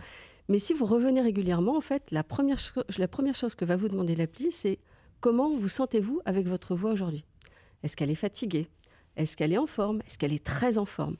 Mais 0.48 0.58
si 0.58 0.72
vous 0.72 0.86
revenez 0.86 1.20
régulièrement, 1.20 1.76
en 1.76 1.80
fait, 1.80 2.10
la 2.10 2.22
première, 2.22 2.58
la 2.98 3.08
première 3.08 3.34
chose 3.34 3.54
que 3.54 3.64
va 3.64 3.76
vous 3.76 3.88
demander 3.88 4.14
l'appli, 4.14 4.52
c'est 4.52 4.78
comment 5.20 5.56
vous 5.56 5.68
sentez-vous 5.68 6.20
avec 6.24 6.46
votre 6.46 6.74
voix 6.74 6.92
aujourd'hui? 6.92 7.24
Est-ce 7.82 7.96
qu'elle 7.96 8.10
est 8.10 8.14
fatiguée? 8.14 8.68
Est-ce 9.16 9.36
qu'elle 9.36 9.52
est 9.52 9.58
en 9.58 9.66
forme? 9.66 10.00
Est-ce 10.06 10.18
qu'elle 10.18 10.32
est 10.32 10.44
très 10.44 10.78
en 10.78 10.84
forme? 10.86 11.16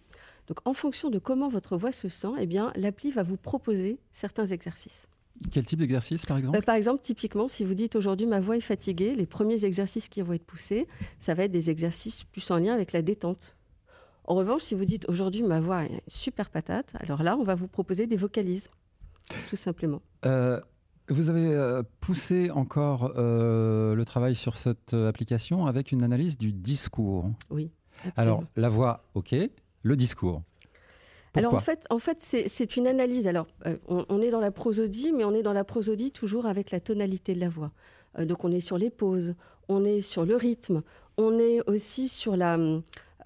Donc, 0.46 0.58
en 0.64 0.74
fonction 0.74 1.10
de 1.10 1.18
comment 1.18 1.48
votre 1.48 1.76
voix 1.76 1.92
se 1.92 2.08
sent, 2.08 2.28
eh 2.38 2.46
bien, 2.46 2.72
l'appli 2.76 3.10
va 3.10 3.22
vous 3.22 3.36
proposer 3.36 3.98
certains 4.12 4.46
exercices. 4.46 5.08
Quel 5.50 5.64
type 5.64 5.80
d'exercice, 5.80 6.24
par 6.24 6.38
exemple? 6.38 6.58
Bah, 6.58 6.64
Par 6.64 6.74
exemple, 6.76 7.02
typiquement, 7.02 7.48
si 7.48 7.64
vous 7.64 7.74
dites 7.74 7.96
aujourd'hui 7.96 8.26
ma 8.26 8.40
voix 8.40 8.56
est 8.56 8.60
fatiguée, 8.60 9.14
les 9.14 9.26
premiers 9.26 9.64
exercices 9.64 10.08
qui 10.08 10.22
vont 10.22 10.32
être 10.32 10.44
poussés, 10.44 10.86
ça 11.18 11.34
va 11.34 11.44
être 11.44 11.50
des 11.50 11.68
exercices 11.68 12.24
plus 12.24 12.48
en 12.50 12.58
lien 12.58 12.72
avec 12.72 12.92
la 12.92 13.02
détente. 13.02 13.56
En 14.24 14.34
revanche, 14.34 14.62
si 14.62 14.74
vous 14.74 14.84
dites 14.84 15.08
aujourd'hui 15.08 15.42
ma 15.42 15.60
voix 15.60 15.84
est 15.84 16.02
super 16.08 16.48
patate, 16.48 16.94
alors 17.00 17.22
là, 17.22 17.36
on 17.36 17.44
va 17.44 17.54
vous 17.54 17.68
proposer 17.68 18.06
des 18.06 18.16
vocalises, 18.16 18.70
tout 19.48 19.56
simplement. 19.56 20.02
Euh, 20.24 20.60
vous 21.08 21.30
avez 21.30 21.54
euh, 21.54 21.82
poussé 22.00 22.50
encore 22.50 23.12
euh, 23.16 23.94
le 23.94 24.04
travail 24.04 24.34
sur 24.34 24.54
cette 24.54 24.94
application 24.94 25.66
avec 25.66 25.92
une 25.92 26.02
analyse 26.02 26.36
du 26.36 26.52
discours. 26.52 27.30
Oui. 27.50 27.70
Alors, 28.16 28.44
la 28.56 28.68
voix, 28.68 29.04
ok, 29.14 29.34
le 29.82 29.96
discours. 29.96 30.42
Alors 31.34 31.54
en 31.54 31.60
fait, 31.60 31.84
en 31.90 31.98
fait 31.98 32.16
c'est 32.22 32.76
une 32.78 32.86
analyse. 32.86 33.26
Alors 33.26 33.46
on, 33.88 34.22
est 34.22 34.30
dans 34.30 34.40
la 34.40 34.50
prosodie, 34.50 35.12
mais 35.12 35.22
on 35.22 35.34
est 35.34 35.42
dans 35.42 35.52
la 35.52 35.64
prosodie 35.64 36.10
toujours 36.10 36.46
avec 36.46 36.70
la 36.70 36.80
tonalité 36.80 37.34
de 37.34 37.40
la 37.40 37.50
voix. 37.50 37.72
donc 38.18 38.44
on 38.44 38.50
est 38.50 38.60
sur 38.60 38.78
les 38.78 38.88
pauses, 38.88 39.34
on 39.68 39.84
est 39.84 40.00
sur 40.00 40.24
le 40.24 40.34
rythme, 40.34 40.82
on 41.18 41.38
est 41.38 41.60
aussi 41.68 42.08
sur 42.08 42.38
la, 42.38 42.56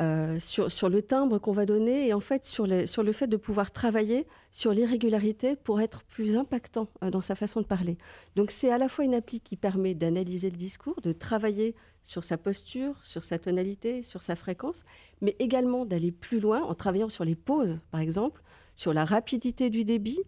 euh, 0.00 0.38
sur, 0.38 0.88
le 0.88 1.02
timbre 1.02 1.38
qu'on 1.38 1.52
va 1.52 1.66
donner 1.66 2.08
et 2.08 2.14
en 2.14 2.20
fait 2.20 2.44
sur, 2.44 2.66
sur 2.88 3.02
le 3.02 3.12
fait 3.12 3.26
de 3.26 3.36
pouvoir 3.36 3.70
travailler 3.70 4.26
sur 4.50 4.72
l'irrégularité 4.72 5.56
pour 5.56 5.80
être 5.80 6.04
plus 6.04 6.36
impactant 6.36 6.88
euh, 7.04 7.10
dans 7.10 7.20
sa 7.20 7.34
façon 7.34 7.60
de 7.60 7.66
parler. 7.66 7.98
Donc 8.34 8.50
c'est 8.50 8.70
à 8.70 8.78
la 8.78 8.88
fois 8.88 9.04
une 9.04 9.14
appli 9.14 9.40
qui 9.40 9.56
permet 9.56 9.94
d'analyser 9.94 10.48
le 10.48 10.56
discours, 10.56 11.00
de 11.02 11.12
travailler 11.12 11.74
sur 12.02 12.24
sa 12.24 12.38
posture, 12.38 12.94
sur 13.02 13.24
sa 13.24 13.38
tonalité, 13.38 14.02
sur 14.02 14.22
sa 14.22 14.36
fréquence, 14.36 14.84
mais 15.20 15.36
également 15.38 15.84
d'aller 15.84 16.12
plus 16.12 16.40
loin 16.40 16.62
en 16.62 16.74
travaillant 16.74 17.10
sur 17.10 17.24
les 17.24 17.34
pauses, 17.34 17.78
par 17.90 18.00
exemple, 18.00 18.42
sur 18.76 18.94
la 18.94 19.04
rapidité 19.04 19.68
du 19.68 19.84
débit, 19.84 20.20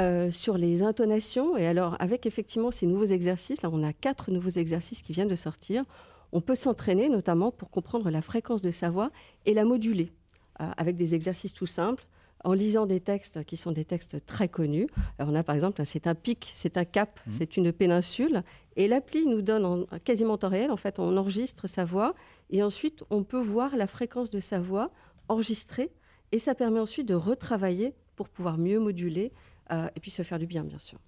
euh, 0.00 0.30
sur 0.30 0.58
les 0.58 0.82
intonations. 0.82 1.56
Et 1.56 1.66
alors, 1.66 1.96
avec 2.00 2.26
effectivement 2.26 2.70
ces 2.70 2.86
nouveaux 2.86 3.04
exercices, 3.04 3.62
là, 3.62 3.70
on 3.72 3.82
a 3.82 3.92
quatre 3.92 4.30
nouveaux 4.30 4.48
exercices 4.48 5.02
qui 5.02 5.12
viennent 5.12 5.28
de 5.28 5.36
sortir 5.36 5.84
on 6.32 6.40
peut 6.40 6.54
s'entraîner 6.54 7.08
notamment 7.08 7.50
pour 7.50 7.70
comprendre 7.70 8.10
la 8.10 8.22
fréquence 8.22 8.62
de 8.62 8.70
sa 8.70 8.90
voix 8.90 9.10
et 9.46 9.54
la 9.54 9.64
moduler 9.64 10.12
euh, 10.60 10.70
avec 10.76 10.96
des 10.96 11.14
exercices 11.14 11.52
tout 11.52 11.66
simples 11.66 12.06
en 12.44 12.52
lisant 12.52 12.86
des 12.86 13.00
textes 13.00 13.44
qui 13.44 13.56
sont 13.56 13.72
des 13.72 13.84
textes 13.84 14.24
très 14.24 14.48
connus. 14.48 14.86
on 15.18 15.34
a 15.34 15.42
par 15.42 15.54
exemple, 15.54 15.84
c'est 15.84 16.06
un 16.06 16.14
pic, 16.14 16.50
c'est 16.54 16.76
un 16.76 16.84
cap, 16.84 17.20
mmh. 17.26 17.30
c'est 17.30 17.56
une 17.56 17.72
péninsule. 17.72 18.42
Et 18.76 18.88
l'appli 18.88 19.26
nous 19.26 19.42
donne 19.42 19.64
en, 19.64 19.84
quasiment 20.04 20.34
en 20.34 20.38
temps 20.38 20.48
réel, 20.48 20.70
en 20.70 20.76
fait, 20.76 20.98
on 20.98 21.16
enregistre 21.16 21.66
sa 21.66 21.84
voix 21.84 22.14
et 22.48 22.62
ensuite 22.62 23.04
on 23.10 23.24
peut 23.24 23.40
voir 23.40 23.76
la 23.76 23.86
fréquence 23.86 24.30
de 24.30 24.40
sa 24.40 24.58
voix 24.58 24.90
enregistrée 25.28 25.92
et 26.32 26.38
ça 26.38 26.54
permet 26.54 26.80
ensuite 26.80 27.06
de 27.06 27.14
retravailler 27.14 27.94
pour 28.16 28.28
pouvoir 28.28 28.58
mieux 28.58 28.78
moduler 28.78 29.32
euh, 29.72 29.88
et 29.94 30.00
puis 30.00 30.10
se 30.10 30.22
faire 30.22 30.38
du 30.38 30.46
bien, 30.46 30.64
bien 30.64 30.78
sûr. 30.78 30.98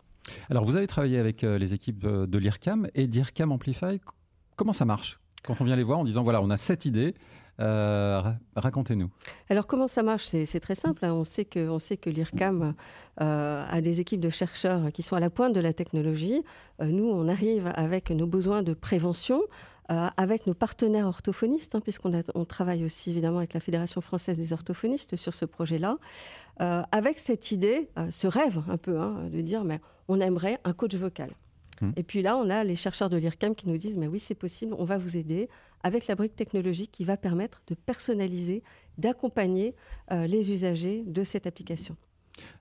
Alors, 0.51 0.65
vous 0.65 0.77
avez 0.77 0.87
travaillé 0.87 1.19
avec 1.19 1.43
euh, 1.43 1.59
les 1.59 1.75
équipes 1.75 2.07
de 2.07 2.39
l'IRCAM 2.39 2.89
et 2.95 3.07
d'IRCAM 3.07 3.51
Amplify. 3.53 4.01
Comment 4.57 4.73
ça 4.73 4.85
marche 4.85 5.19
quand 5.45 5.61
on 5.61 5.65
vient 5.65 5.77
les 5.77 5.83
voir 5.83 5.99
en 5.99 6.05
disant 6.05 6.23
voilà, 6.23 6.41
on 6.41 6.51
a 6.51 6.57
cette 6.57 6.85
idée, 6.85 7.15
euh, 7.61 8.23
racontez-nous. 8.57 9.11
Alors 9.49 9.67
comment 9.67 9.89
ça 9.89 10.03
marche? 10.03 10.27
C'est 10.27 10.61
très 10.61 10.75
simple. 10.75 11.05
Hein. 11.05 11.13
On 11.13 11.25
sait 11.25 11.45
que, 11.45 11.95
que 11.97 12.11
l'IRCAM 12.11 12.75
euh, 13.21 13.67
a 13.69 13.81
des 13.81 14.01
équipes 14.01 14.21
de 14.21 14.31
chercheurs 14.31 14.93
qui 14.93 15.03
sont 15.03 15.17
à 15.17 15.21
la 15.21 15.31
pointe 15.31 15.53
de 15.53 15.61
la 15.61 15.73
technologie. 15.73 16.43
Euh, 16.81 16.87
nous, 16.87 17.09
on 17.09 17.29
arrive 17.29 17.71
avec 17.75 18.11
nos 18.11 18.27
besoins 18.27 18.63
de 18.63 18.75
prévention. 18.75 19.43
avec 20.17 20.47
nos 20.47 20.55
partenaires 20.55 21.07
orthophonistes, 21.07 21.75
hein, 21.75 21.81
puisqu'on 21.81 22.13
on 22.35 22.45
travaille 22.47 22.83
aussi 22.83 23.11
évidemment 23.11 23.39
avec 23.39 23.53
la 23.53 23.61
Fédération 23.61 24.01
française 24.01 24.39
des 24.39 24.55
orthophonistes 24.55 25.17
sur 25.17 25.35
ce 25.35 25.45
projet-là, 25.45 25.99
avec 26.93 27.19
cette 27.19 27.53
idée, 27.53 27.91
ce 28.09 28.27
rêve 28.27 28.63
un 28.71 28.79
peu, 28.79 28.99
hein, 28.99 29.29
de 29.31 29.43
dire 29.43 29.65
mais 29.65 29.81
on 30.09 30.19
aimerait 30.21 30.59
un 30.65 30.73
coach 30.73 30.95
vocal. 30.95 31.31
Mmh. 31.83 31.91
Et 31.97 32.03
puis 32.03 32.23
là, 32.23 32.37
on 32.37 32.49
a 32.49 32.65
les 32.65 32.77
chercheurs 32.77 33.11
de 33.11 33.17
l'IRCAM 33.17 33.55
qui 33.55 33.69
nous 33.69 33.77
disent, 33.77 33.97
mais 33.97 34.07
oui, 34.07 34.21
c'est 34.21 34.37
possible, 34.37 34.75
on 34.79 34.85
va 34.85 34.99
vous 34.99 35.17
aider 35.17 35.49
avec 35.83 36.07
la 36.07 36.15
brique 36.15 36.37
technologique 36.37 36.93
qui 36.93 37.05
va 37.05 37.17
permettre 37.17 37.63
de 37.67 37.75
personnaliser, 37.75 38.63
d'accompagner 38.99 39.75
euh, 40.13 40.27
les 40.27 40.53
usagers 40.53 41.03
de 41.07 41.25
cette 41.25 41.47
application. 41.47 41.97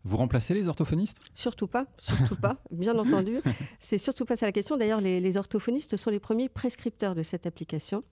Vous 0.03 0.17
remplacez 0.17 0.53
les 0.53 0.67
orthophonistes? 0.67 1.17
Surtout 1.35 1.67
pas, 1.67 1.85
surtout 1.99 2.35
pas, 2.35 2.57
bien 2.71 2.97
entendu. 2.97 3.37
C'est 3.79 3.97
surtout 3.97 4.25
pas 4.25 4.35
ça 4.35 4.45
la 4.45 4.51
question. 4.51 4.75
D'ailleurs, 4.75 5.01
les, 5.01 5.19
les, 5.21 5.37
orthophonistes 5.37 5.95
sont 5.95 6.09
les 6.09 6.19
premiers 6.19 6.49
prescripteurs 6.49 7.15
de 7.15 7.23
cette 7.23 7.45
application. 7.45 8.03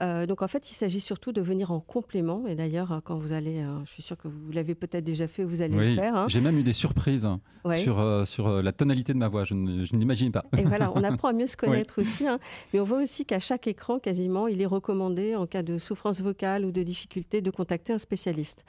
Euh, 0.00 0.26
donc 0.26 0.42
en 0.42 0.48
fait, 0.48 0.70
il 0.70 0.74
s'agit 0.74 1.00
surtout 1.00 1.32
de 1.32 1.40
venir 1.40 1.72
en 1.72 1.80
complément. 1.80 2.46
Et 2.46 2.54
d'ailleurs, 2.54 2.92
euh, 2.92 2.98
quand 3.02 3.16
vous 3.18 3.32
allez, 3.32 3.58
euh, 3.58 3.84
je 3.84 3.90
suis 3.90 4.02
sûre 4.02 4.16
que 4.16 4.28
vous 4.28 4.52
l'avez 4.52 4.74
peut-être 4.74 5.04
déjà 5.04 5.26
fait, 5.26 5.44
vous 5.44 5.62
allez 5.62 5.76
le 5.76 5.94
faire. 5.94 6.14
Hein. 6.14 6.26
J'ai 6.28 6.40
même 6.40 6.58
eu 6.58 6.62
des 6.62 6.72
surprises 6.72 7.28
sur, 7.72 8.26
sur 8.26 8.62
la 8.62 8.72
tonalité 8.72 9.12
de 9.12 9.18
ma 9.18 9.28
voix. 9.28 9.44
Je, 9.44 9.54
n'imagine 9.54 10.30
pas. 10.30 10.44
Et 10.56 10.62
voilà, 10.62 10.92
on 10.94 11.02
apprend 11.04 11.28
à 11.28 11.32
mieux 11.32 11.46
se 11.46 11.56
connaître 11.56 12.00
aussi. 12.00 12.26
Hein. 12.26 12.38
Mais 12.72 12.80
on 12.80 12.84
voit 12.84 13.02
aussi 13.02 13.24
qu'à 13.24 13.40
chaque 13.40 13.66
écran, 13.66 13.98
quasiment, 13.98 14.46
il 14.46 14.62
est 14.62 14.66
recommandé, 14.66 15.34
en 15.34 15.46
cas 15.46 15.62
de 15.62 15.78
souffrance 15.78 16.20
vocale 16.20 16.64
ou 16.64 16.72
de 16.72 16.82
difficulté, 16.82 17.40
de 17.40 17.50
contacter 17.50 17.92
un 17.92 17.98
spécialiste. 17.98 18.64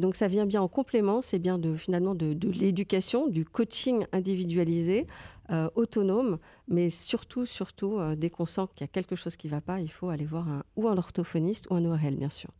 donc 0.00 0.16
ça 0.16 0.28
vient 0.28 0.46
bien 0.46 0.60
en 0.60 0.68
complément. 0.68 1.22
C'est 1.22 1.38
bien 1.38 1.58
de, 1.58 1.76
finalement 1.76 2.14
de, 2.14 2.34
de 2.34 2.50
l'éducation, 2.50 3.28
du 3.28 3.44
coaching 3.44 4.06
individualisé 4.12 5.06
euh, 5.50 5.68
autonome, 5.74 6.38
mais 6.68 6.88
surtout, 6.88 7.44
surtout, 7.44 7.98
euh, 7.98 8.16
dès 8.16 8.30
qu'on 8.30 8.46
sent 8.46 8.62
qu'il 8.74 8.84
y 8.84 8.88
a 8.88 8.88
quelque 8.88 9.14
chose 9.14 9.36
qui 9.36 9.46
ne 9.46 9.52
va 9.52 9.60
pas, 9.60 9.80
il 9.80 9.90
faut 9.90 10.08
aller 10.08 10.24
voir 10.24 10.48
un, 10.48 10.62
ou 10.76 10.88
un 10.88 10.96
orthophoniste 10.96 11.66
ou 11.70 11.74
un 11.74 11.84
ORL, 11.84 12.16
bien 12.16 12.30
sûr. 12.30 12.50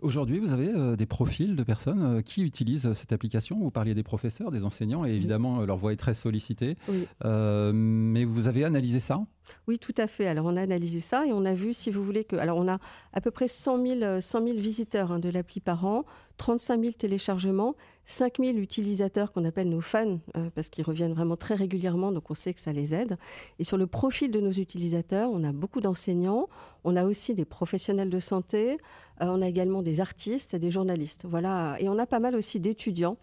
Aujourd'hui, 0.00 0.38
vous 0.38 0.52
avez 0.52 0.68
euh, 0.68 0.94
des 0.94 1.06
profils 1.06 1.56
de 1.56 1.62
personnes 1.64 2.22
qui 2.22 2.44
utilisent 2.44 2.92
cette 2.92 3.12
application. 3.12 3.58
Vous 3.58 3.70
parliez 3.70 3.94
des 3.94 4.02
professeurs, 4.02 4.50
des 4.50 4.64
enseignants, 4.64 5.06
et 5.06 5.10
évidemment, 5.10 5.64
leur 5.64 5.78
voix 5.78 5.92
est 5.92 5.96
très 5.96 6.12
sollicitée. 6.12 6.76
mais 7.24 8.24
vous 8.24 8.46
avez 8.46 8.64
analysé 8.64 9.00
ça? 9.00 9.24
Oui, 9.66 9.78
tout 9.78 9.94
à 9.96 10.06
fait. 10.06 10.26
Alors, 10.26 10.44
on 10.44 10.56
a 10.56 10.60
analysé 10.60 11.00
ça 11.00 11.26
et 11.26 11.32
on 11.32 11.46
a 11.46 11.54
vu, 11.54 11.72
si 11.72 11.90
vous 11.90 12.04
voulez, 12.04 12.24
que. 12.24 12.36
Alors, 12.36 12.58
on 12.58 12.68
a 12.68 12.78
à 13.14 13.20
peu 13.22 13.30
près 13.30 13.48
100 13.48 13.86
000, 13.86 14.20
100 14.20 14.46
000 14.46 14.58
visiteurs 14.58 15.12
hein, 15.12 15.18
de 15.18 15.30
l'appli 15.30 15.60
par 15.60 15.84
an, 15.86 16.04
35 16.36 16.80
000 16.80 16.92
téléchargements, 16.92 17.74
5 18.10 18.38
000 18.40 18.56
utilisateurs 18.56 19.32
qu'on 19.32 19.44
appelle 19.44 19.68
nos 19.68 19.82
fans, 19.82 20.18
euh, 20.36 20.48
parce 20.54 20.70
qu'ils 20.70 20.82
reviennent 20.82 21.12
vraiment 21.12 21.36
très 21.36 21.54
régulièrement, 21.54 22.10
donc 22.10 22.30
on 22.30 22.34
sait 22.34 22.54
que 22.54 22.60
ça 22.60 22.72
les 22.72 22.94
aide. 22.94 23.18
Et 23.58 23.64
sur 23.64 23.76
le 23.76 23.86
profil 23.86 24.30
de 24.30 24.40
nos 24.40 24.50
utilisateurs, 24.50 25.30
on 25.30 25.44
a 25.44 25.52
beaucoup 25.52 25.82
d'enseignants, 25.82 26.48
on 26.84 26.96
a 26.96 27.04
aussi 27.04 27.34
des 27.34 27.44
professionnels 27.44 28.08
de 28.08 28.18
santé, 28.18 28.78
euh, 29.20 29.26
on 29.26 29.42
a 29.42 29.46
également 29.46 29.82
des 29.82 30.00
artistes, 30.00 30.56
des 30.56 30.70
journalistes. 30.70 31.26
Voilà. 31.28 31.76
Et 31.80 31.88
on 31.90 31.98
a 31.98 32.06
pas 32.06 32.18
mal 32.18 32.34
aussi 32.34 32.60
d'étudiants 32.60 33.18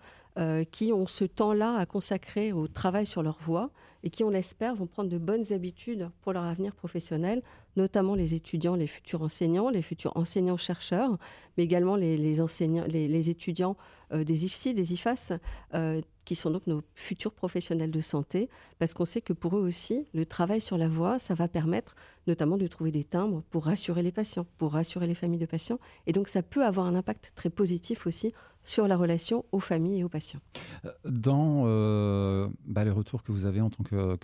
qui 0.71 0.91
ont 0.91 1.07
ce 1.07 1.23
temps-là 1.23 1.77
à 1.77 1.85
consacrer 1.85 2.51
au 2.51 2.67
travail 2.67 3.05
sur 3.05 3.23
leur 3.23 3.37
voix 3.39 3.71
et 4.05 4.09
qui, 4.11 4.23
on 4.23 4.29
l'espère, 4.29 4.75
vont 4.75 4.85
prendre 4.85 5.09
de 5.09 5.17
bonnes 5.17 5.51
habitudes 5.51 6.09
pour 6.21 6.31
leur 6.31 6.43
avenir 6.43 6.75
professionnel, 6.75 7.41
notamment 7.75 8.13
les 8.13 8.35
étudiants, 8.35 8.75
les 8.75 8.85
futurs 8.87 9.23
enseignants, 9.23 9.69
les 9.69 9.81
futurs 9.81 10.15
enseignants-chercheurs, 10.15 11.17
mais 11.57 11.63
également 11.63 11.95
les, 11.95 12.39
enseignants, 12.39 12.85
les, 12.87 13.29
étudiants 13.31 13.75
euh, 14.13 14.23
des 14.23 14.45
IFSI, 14.45 14.75
des 14.75 14.93
IFAS, 14.93 15.33
euh, 15.73 16.01
qui 16.25 16.35
sont 16.35 16.51
donc 16.51 16.67
nos 16.67 16.81
futurs 16.95 17.33
professionnels 17.33 17.91
de 17.91 18.01
santé, 18.01 18.49
parce 18.79 18.93
qu'on 18.93 19.05
sait 19.05 19.21
que 19.21 19.33
pour 19.33 19.57
eux 19.57 19.61
aussi, 19.61 20.07
le 20.13 20.25
travail 20.25 20.59
sur 20.59 20.77
la 20.77 20.87
voix, 20.87 21.19
ça 21.19 21.33
va 21.35 21.47
permettre 21.47 21.95
notamment 22.27 22.57
de 22.57 22.67
trouver 22.67 22.91
des 22.91 23.03
timbres 23.03 23.43
pour 23.51 23.65
rassurer 23.65 24.01
les 24.01 24.11
patients, 24.11 24.45
pour 24.57 24.73
rassurer 24.73 25.07
les 25.07 25.15
familles 25.15 25.39
de 25.39 25.45
patients, 25.45 25.79
et 26.07 26.11
donc 26.11 26.27
ça 26.27 26.43
peut 26.43 26.65
avoir 26.65 26.87
un 26.87 26.95
impact 26.95 27.33
très 27.35 27.49
positif 27.49 28.07
aussi 28.07 28.33
sur 28.65 28.87
la 28.87 28.97
relation 28.97 29.45
aux 29.51 29.59
familles 29.59 29.99
et 29.99 30.03
aux 30.03 30.09
patients. 30.09 30.41
Euh, 30.85 30.91
dans 31.05 31.63
euh, 31.67 32.49
bah, 32.65 32.83
les 32.83 32.91
retours 32.91 33.23
que 33.23 33.31
vous 33.31 33.45
avez 33.45 33.61
en 33.61 33.69
tant 33.69 33.83
que, 33.83 34.17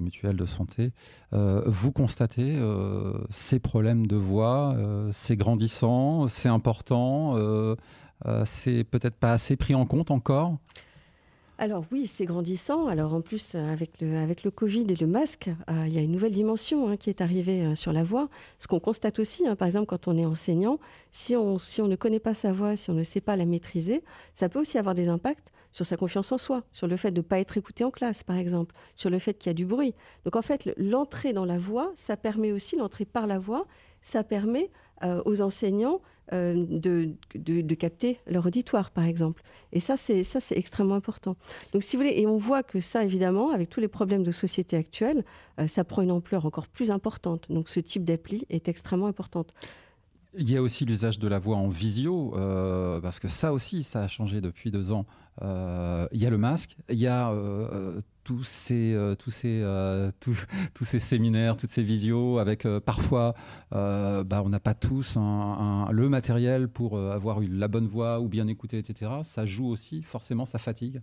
mutuelle 0.00 0.36
de 0.36 0.44
santé, 0.44 0.92
euh, 1.32 1.62
vous 1.66 1.92
constatez 1.92 2.60
ces 3.30 3.60
problèmes 3.60 4.06
de 4.06 4.16
voix, 4.16 4.76
c'est 5.12 5.36
grandissant, 5.36 6.26
c'est 6.26 6.48
important, 6.48 7.36
c'est 8.44 8.82
peut-être 8.84 9.16
pas 9.16 9.32
assez 9.32 9.56
pris 9.56 9.74
en 9.74 9.86
compte 9.86 10.10
encore? 10.10 10.58
Alors 11.56 11.84
oui, 11.92 12.08
c'est 12.08 12.24
grandissant. 12.24 12.88
Alors 12.88 13.14
en 13.14 13.20
plus, 13.20 13.54
euh, 13.54 13.72
avec 13.72 14.00
le, 14.00 14.18
avec 14.18 14.42
le 14.42 14.50
Covid 14.50 14.86
et 14.88 14.96
le 14.96 15.06
masque, 15.06 15.50
euh, 15.70 15.84
il 15.86 15.92
y 15.92 15.98
a 15.98 16.00
une 16.00 16.10
nouvelle 16.10 16.32
dimension 16.32 16.88
hein, 16.88 16.96
qui 16.96 17.10
est 17.10 17.20
arrivée 17.20 17.62
euh, 17.62 17.74
sur 17.76 17.92
la 17.92 18.02
voix. 18.02 18.28
Ce 18.58 18.66
qu'on 18.66 18.80
constate 18.80 19.20
aussi, 19.20 19.46
hein, 19.46 19.54
par 19.54 19.66
exemple, 19.66 19.86
quand 19.86 20.08
on 20.08 20.18
est 20.18 20.24
enseignant, 20.24 20.80
si 21.12 21.36
on, 21.36 21.56
si 21.56 21.80
on 21.80 21.86
ne 21.86 21.94
connaît 21.94 22.18
pas 22.18 22.34
sa 22.34 22.52
voix, 22.52 22.76
si 22.76 22.90
on 22.90 22.94
ne 22.94 23.04
sait 23.04 23.20
pas 23.20 23.36
la 23.36 23.44
maîtriser, 23.44 24.02
ça 24.34 24.48
peut 24.48 24.58
aussi 24.58 24.78
avoir 24.78 24.96
des 24.96 25.08
impacts 25.08 25.52
sur 25.70 25.86
sa 25.86 25.96
confiance 25.96 26.32
en 26.32 26.38
soi, 26.38 26.64
sur 26.72 26.88
le 26.88 26.96
fait 26.96 27.12
de 27.12 27.18
ne 27.18 27.22
pas 27.22 27.38
être 27.38 27.56
écouté 27.56 27.84
en 27.84 27.90
classe, 27.92 28.24
par 28.24 28.36
exemple, 28.36 28.74
sur 28.96 29.10
le 29.10 29.20
fait 29.20 29.34
qu'il 29.34 29.50
y 29.50 29.52
a 29.52 29.54
du 29.54 29.66
bruit. 29.66 29.94
Donc 30.24 30.34
en 30.34 30.42
fait, 30.42 30.72
l'entrée 30.76 31.32
dans 31.32 31.44
la 31.44 31.58
voix, 31.58 31.92
ça 31.94 32.16
permet 32.16 32.50
aussi, 32.50 32.76
l'entrée 32.76 33.04
par 33.04 33.26
la 33.28 33.38
voix, 33.38 33.66
ça 34.00 34.22
permet 34.22 34.70
aux 35.24 35.42
enseignants 35.42 36.00
euh, 36.32 36.64
de, 36.68 37.10
de, 37.34 37.74
capter 37.74 38.18
leur 38.26 38.46
auditoire, 38.46 38.90
par 38.90 39.04
exemple. 39.04 39.42
Et 39.72 39.80
ça, 39.80 39.96
c'est 39.98 40.24
extrêmement 40.56 40.94
important. 40.94 41.36
Donc, 41.72 41.82
si 41.82 41.96
vous 41.96 42.02
voulez, 42.02 42.14
et 42.18 42.26
on 42.26 42.38
voit 42.38 42.62
que 42.62 42.80
ça, 42.80 43.04
évidemment, 43.04 43.50
avec 43.50 43.68
tous 43.68 43.80
les 43.80 43.88
problèmes 43.88 44.22
de 44.22 44.30
société 44.30 44.76
actuelle, 44.76 45.22
euh, 45.60 45.66
ça 45.66 45.84
prend 45.84 46.00
une 46.00 46.10
ampleur 46.10 46.46
encore 46.46 46.66
plus 46.66 46.90
importante. 46.90 47.46
Donc, 47.50 47.68
ce 47.68 47.78
type 47.78 48.04
d'appli 48.04 48.46
est 48.48 48.68
extrêmement 48.68 49.06
importante. 49.06 49.52
Il 50.36 50.50
y 50.50 50.56
a 50.56 50.62
aussi 50.62 50.86
l'usage 50.86 51.18
de 51.18 51.28
la 51.28 51.38
voix 51.38 51.56
en 51.56 51.68
visio, 51.68 52.34
euh, 52.36 53.00
parce 53.00 53.20
que 53.20 53.28
ça 53.28 53.52
aussi, 53.52 53.82
ça 53.82 54.02
a 54.02 54.08
changé 54.08 54.40
depuis 54.40 54.70
deux 54.70 54.92
ans. 54.92 55.04
il 55.42 56.18
y 56.18 56.26
a 56.26 56.30
le 56.30 56.38
masque, 56.38 56.76
il 56.88 56.98
y 56.98 57.06
a 57.06 57.34
tous 58.24 58.42
ces, 58.42 58.94
euh, 58.94 59.14
tous, 59.14 59.30
ces, 59.30 59.60
euh, 59.62 60.10
tous, 60.20 60.46
tous, 60.74 60.84
ces 60.84 60.98
séminaires, 60.98 61.56
toutes 61.56 61.70
ces 61.70 61.82
visios, 61.82 62.38
avec 62.38 62.66
euh, 62.66 62.80
parfois, 62.80 63.34
bah, 63.70 64.42
on 64.44 64.48
n'a 64.48 64.60
pas 64.60 64.74
tous 64.74 65.16
le 65.16 66.08
matériel 66.08 66.68
pour 66.68 66.98
avoir 66.98 67.42
eu 67.42 67.48
la 67.48 67.68
bonne 67.68 67.86
voix 67.86 68.20
ou 68.20 68.28
bien 68.28 68.48
écouter, 68.48 68.78
etc. 68.78 69.10
Ça 69.22 69.46
joue 69.46 69.66
aussi, 69.66 70.02
forcément, 70.02 70.46
ça 70.46 70.58
fatigue. 70.58 71.00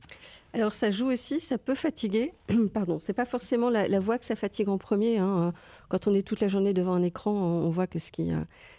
Alors 0.54 0.74
ça 0.74 0.92
joue 0.92 1.08
aussi, 1.12 1.40
ça 1.40 1.58
peut 1.58 1.76
fatiguer. 1.76 2.34
Pardon, 2.74 3.00
c'est 3.00 3.14
pas 3.14 3.26
forcément 3.26 3.70
la, 3.70 4.00
voix 4.00 4.18
que 4.18 4.26
ça 4.26 4.36
fatigue 4.36 4.70
en 4.70 4.78
premier. 4.78 5.18
Hein. 5.18 5.54
Quand 5.92 6.08
on 6.08 6.14
est 6.14 6.26
toute 6.26 6.40
la 6.40 6.48
journée 6.48 6.74
devant 6.74 6.94
un 6.94 7.04
écran, 7.04 7.34
on 7.34 7.70
voit 7.70 7.86
que 7.86 8.00
ce 8.00 8.12
qui, 8.12 8.32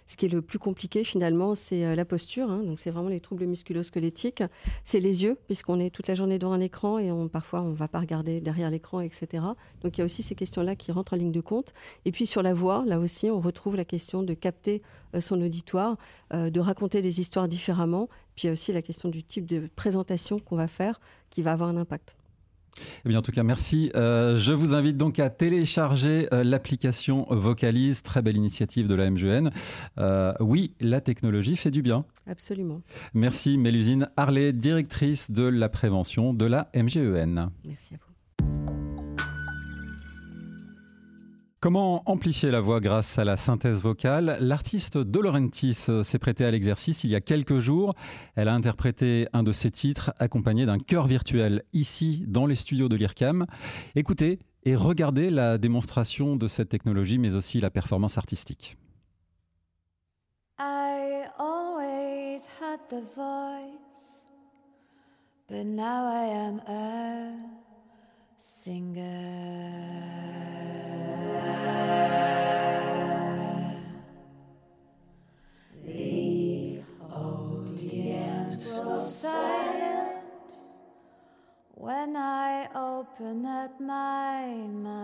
ce 0.06 0.16
qui 0.16 0.24
est 0.24 0.30
le 0.30 0.40
plus 0.40 0.58
compliqué 0.58 1.04
finalement, 1.04 1.54
c'est 1.54 1.94
la 1.94 2.06
posture. 2.06 2.50
Hein. 2.50 2.62
Donc 2.62 2.78
c'est 2.78 2.90
vraiment 2.90 3.10
les 3.10 3.20
troubles 3.20 3.44
musculo-squelettiques. 3.44 4.42
C'est 4.82 4.98
les 4.98 5.22
yeux, 5.22 5.36
puisqu'on 5.46 5.78
est 5.78 5.90
toute 5.90 6.08
la 6.08 6.14
journée 6.14 6.38
devant 6.38 6.54
un 6.54 6.60
écran 6.60 6.98
et 6.98 7.10
parfois 7.30 7.60
on 7.60 7.72
va 7.72 7.86
pas 7.86 8.00
regarder 8.00 8.40
derrière 8.40 8.70
l'écran, 8.70 9.02
etc. 9.02 9.44
Donc 9.82 9.98
il 9.98 10.00
y 10.00 10.00
a 10.00 10.06
aussi 10.06 10.22
ces 10.22 10.34
questions-là 10.34 10.74
qui 10.74 10.90
rentrent 10.90 11.12
en 11.12 11.16
ligne 11.16 11.32
de 11.32 11.42
compte. 11.42 11.74
Et 12.06 12.12
puis 12.12 12.26
sur 12.26 12.42
la 12.42 12.54
voix, 12.54 12.82
là 12.86 12.98
aussi, 12.98 13.30
on 13.30 13.40
retrouve 13.40 13.76
la 13.76 13.84
question 13.84 14.22
de 14.22 14.32
capter 14.32 14.80
euh, 15.14 15.20
son 15.20 15.38
auditoire, 15.42 15.98
euh, 16.32 16.48
de 16.48 16.60
raconter 16.60 17.02
des 17.02 17.20
histoires 17.20 17.46
différemment. 17.46 18.08
Puis 18.36 18.44
il 18.44 18.46
y 18.46 18.48
a 18.48 18.52
aussi 18.54 18.72
la 18.72 18.80
question 18.80 19.10
du 19.10 19.22
type 19.22 19.44
de 19.44 19.68
présentation 19.76 20.38
qu'on 20.38 20.56
va 20.56 20.66
faire 20.66 20.98
qui 21.28 21.42
va 21.42 21.52
avoir 21.52 21.68
un 21.68 21.76
impact. 21.76 22.16
Eh 23.04 23.08
bien, 23.08 23.18
en 23.18 23.22
tout 23.22 23.32
cas, 23.32 23.42
merci. 23.42 23.90
Euh, 23.94 24.38
je 24.38 24.52
vous 24.52 24.74
invite 24.74 24.96
donc 24.96 25.18
à 25.18 25.30
télécharger 25.30 26.28
l'application 26.32 27.26
Vocalise, 27.30 28.02
très 28.02 28.22
belle 28.22 28.36
initiative 28.36 28.88
de 28.88 28.94
la 28.94 29.10
MGN. 29.10 29.50
oui, 30.40 30.74
la 30.80 31.00
technologie 31.00 31.56
fait 31.56 31.70
du 31.70 31.82
bien. 31.82 32.04
Absolument. 32.26 32.82
Merci 33.14 33.58
Mélusine 33.58 34.08
Harley, 34.16 34.52
directrice 34.52 35.30
de 35.30 35.44
la 35.44 35.68
prévention 35.68 36.34
de 36.34 36.46
la 36.46 36.70
MGEN. 36.74 37.50
Merci 37.64 37.94
à 37.94 37.98
vous. 37.98 38.11
Comment 41.62 42.02
amplifier 42.06 42.50
la 42.50 42.60
voix 42.60 42.80
grâce 42.80 43.20
à 43.20 43.24
la 43.24 43.36
synthèse 43.36 43.84
vocale? 43.84 44.36
L'artiste 44.40 44.98
Dolorentis 44.98 45.74
s'est 46.02 46.18
prêtée 46.18 46.44
à 46.44 46.50
l'exercice 46.50 47.04
il 47.04 47.10
y 47.10 47.14
a 47.14 47.20
quelques 47.20 47.60
jours. 47.60 47.94
Elle 48.34 48.48
a 48.48 48.54
interprété 48.54 49.28
un 49.32 49.44
de 49.44 49.52
ses 49.52 49.70
titres 49.70 50.12
accompagné 50.18 50.66
d'un 50.66 50.78
chœur 50.78 51.06
virtuel 51.06 51.62
ici 51.72 52.24
dans 52.26 52.46
les 52.46 52.56
studios 52.56 52.88
de 52.88 52.96
l'IRCAM. 52.96 53.46
Écoutez 53.94 54.40
et 54.64 54.74
regardez 54.74 55.30
la 55.30 55.56
démonstration 55.56 56.34
de 56.34 56.48
cette 56.48 56.68
technologie 56.68 57.18
mais 57.18 57.36
aussi 57.36 57.60
la 57.60 57.70
performance 57.70 58.18
artistique. 58.18 58.76
When 81.82 82.16
I 82.16 82.68
open 82.76 83.44
up 83.44 83.80
my 83.80 84.46
mouth. 84.86 85.02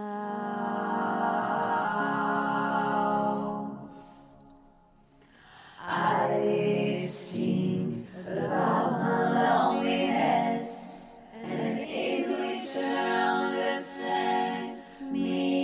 I 5.85 7.05
sing 7.09 8.07
about 8.25 8.93
my 8.93 9.23
loneliness, 9.43 10.71
and 11.43 11.81
in 11.81 12.31
return, 12.47 13.57
the 13.57 13.81
same 13.83 14.77
me. 15.11 15.59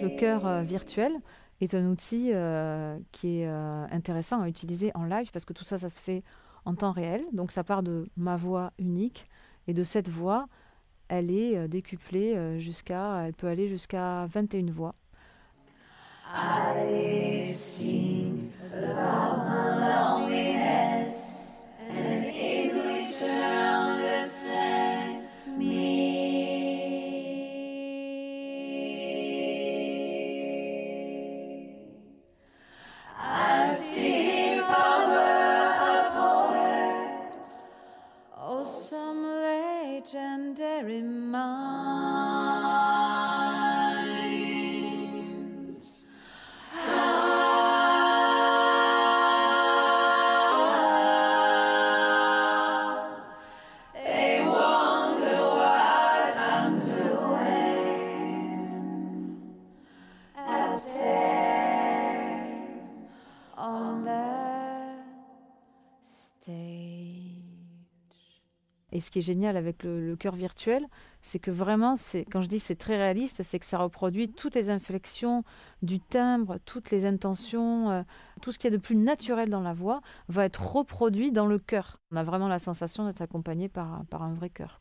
Le 0.00 0.08
cœur 0.18 0.46
euh, 0.46 0.62
virtuel 0.62 1.20
est 1.64 1.74
un 1.74 1.86
outil 1.86 2.30
euh, 2.32 2.98
qui 3.12 3.40
est 3.40 3.48
euh, 3.48 3.86
intéressant 3.90 4.40
à 4.40 4.48
utiliser 4.48 4.90
en 4.94 5.04
live 5.04 5.30
parce 5.32 5.44
que 5.44 5.52
tout 5.52 5.64
ça, 5.64 5.78
ça 5.78 5.88
se 5.88 6.00
fait 6.00 6.22
en 6.64 6.74
temps 6.74 6.92
réel. 6.92 7.24
Donc 7.32 7.52
ça 7.52 7.64
part 7.64 7.82
de 7.82 8.08
ma 8.16 8.36
voix 8.36 8.72
unique 8.78 9.26
et 9.66 9.74
de 9.74 9.82
cette 9.82 10.08
voix, 10.08 10.46
elle 11.08 11.30
est 11.30 11.68
décuplée 11.68 12.58
jusqu'à, 12.60 13.26
elle 13.26 13.34
peut 13.34 13.48
aller 13.48 13.68
jusqu'à 13.68 14.26
21 14.26 14.70
voix. 14.70 14.94
Ce 69.04 69.10
qui 69.10 69.20
est 69.20 69.22
génial 69.22 69.56
avec 69.56 69.82
le, 69.84 70.16
cœur 70.16 70.34
virtuel, 70.34 70.86
c'est 71.22 71.38
que 71.38 71.50
vraiment, 71.50 71.94
quand 72.30 72.40
je 72.40 72.48
dis 72.48 72.58
que 72.58 72.64
c'est 72.64 72.74
très 72.78 72.96
réaliste, 72.96 73.42
c'est 73.42 73.58
que 73.58 73.66
ça 73.66 73.78
reproduit 73.78 74.30
toutes 74.30 74.54
les 74.54 74.70
inflexions 74.70 75.44
du 75.82 76.00
timbre, 76.00 76.58
toutes 76.64 76.90
les 76.90 77.06
intentions, 77.06 77.90
euh, 77.90 78.02
tout 78.40 78.52
ce 78.52 78.58
qui 78.58 78.66
est 78.66 78.70
de 78.70 78.76
plus 78.76 78.96
naturel 78.96 79.50
dans 79.50 79.60
la 79.60 79.72
voix 79.72 80.00
va 80.28 80.44
être 80.44 80.74
reproduit 80.74 81.32
dans 81.32 81.46
le 81.46 81.58
cœur. 81.58 82.00
On 82.10 82.16
a 82.16 82.24
vraiment 82.24 82.48
la 82.48 82.58
sensation 82.58 83.04
d'être 83.04 83.22
accompagné 83.22 83.68
par, 83.68 84.04
un 84.12 84.34
vrai 84.34 84.50
cœur. 84.50 84.80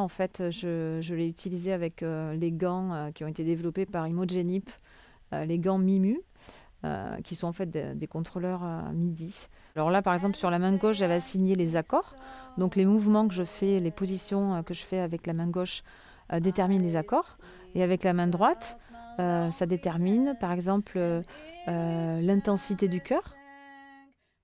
En 0.00 0.08
fait, 0.08 0.50
je, 0.50 1.14
l'ai 1.14 1.28
utilisé 1.28 1.72
avec 1.72 2.02
euh, 2.02 2.34
les 2.34 2.52
gants 2.52 2.92
euh, 2.92 3.10
qui 3.10 3.24
ont 3.24 3.28
été 3.28 3.44
développés 3.44 3.86
par 3.86 4.06
Imogenip, 4.06 4.70
euh, 5.32 5.44
les 5.44 5.58
gants 5.58 5.78
Mimu, 5.78 6.20
qui 7.24 7.34
sont 7.34 7.48
en 7.48 7.52
fait 7.52 7.68
des, 7.68 8.06
contrôleurs 8.06 8.62
MIDI. 8.94 9.48
Alors 9.74 9.90
là, 9.90 10.00
par 10.00 10.14
exemple, 10.14 10.36
sur 10.36 10.48
la 10.48 10.60
main 10.60 10.72
gauche, 10.76 10.98
j'avais 10.98 11.14
assigné 11.14 11.56
les 11.56 11.74
accords. 11.74 12.14
Donc 12.56 12.76
les 12.76 12.86
mouvements 12.86 13.26
que 13.26 13.34
je 13.34 13.42
fais, 13.42 13.80
les 13.80 13.90
positions 13.90 14.62
que 14.62 14.74
je 14.74 14.84
fais 14.84 15.00
avec 15.00 15.26
la 15.26 15.32
main 15.32 15.48
gauche 15.48 15.82
déterminent 16.40 16.84
les 16.84 16.94
accords. 16.94 17.36
Et 17.74 17.82
avec 17.82 18.04
la 18.04 18.12
main 18.12 18.28
droite, 18.28 18.78
ça 19.16 19.66
détermine, 19.66 20.36
par 20.38 20.52
exemple, 20.52 21.00
l'intensité 21.66 22.86
du 22.86 23.00
cœur. 23.00 23.34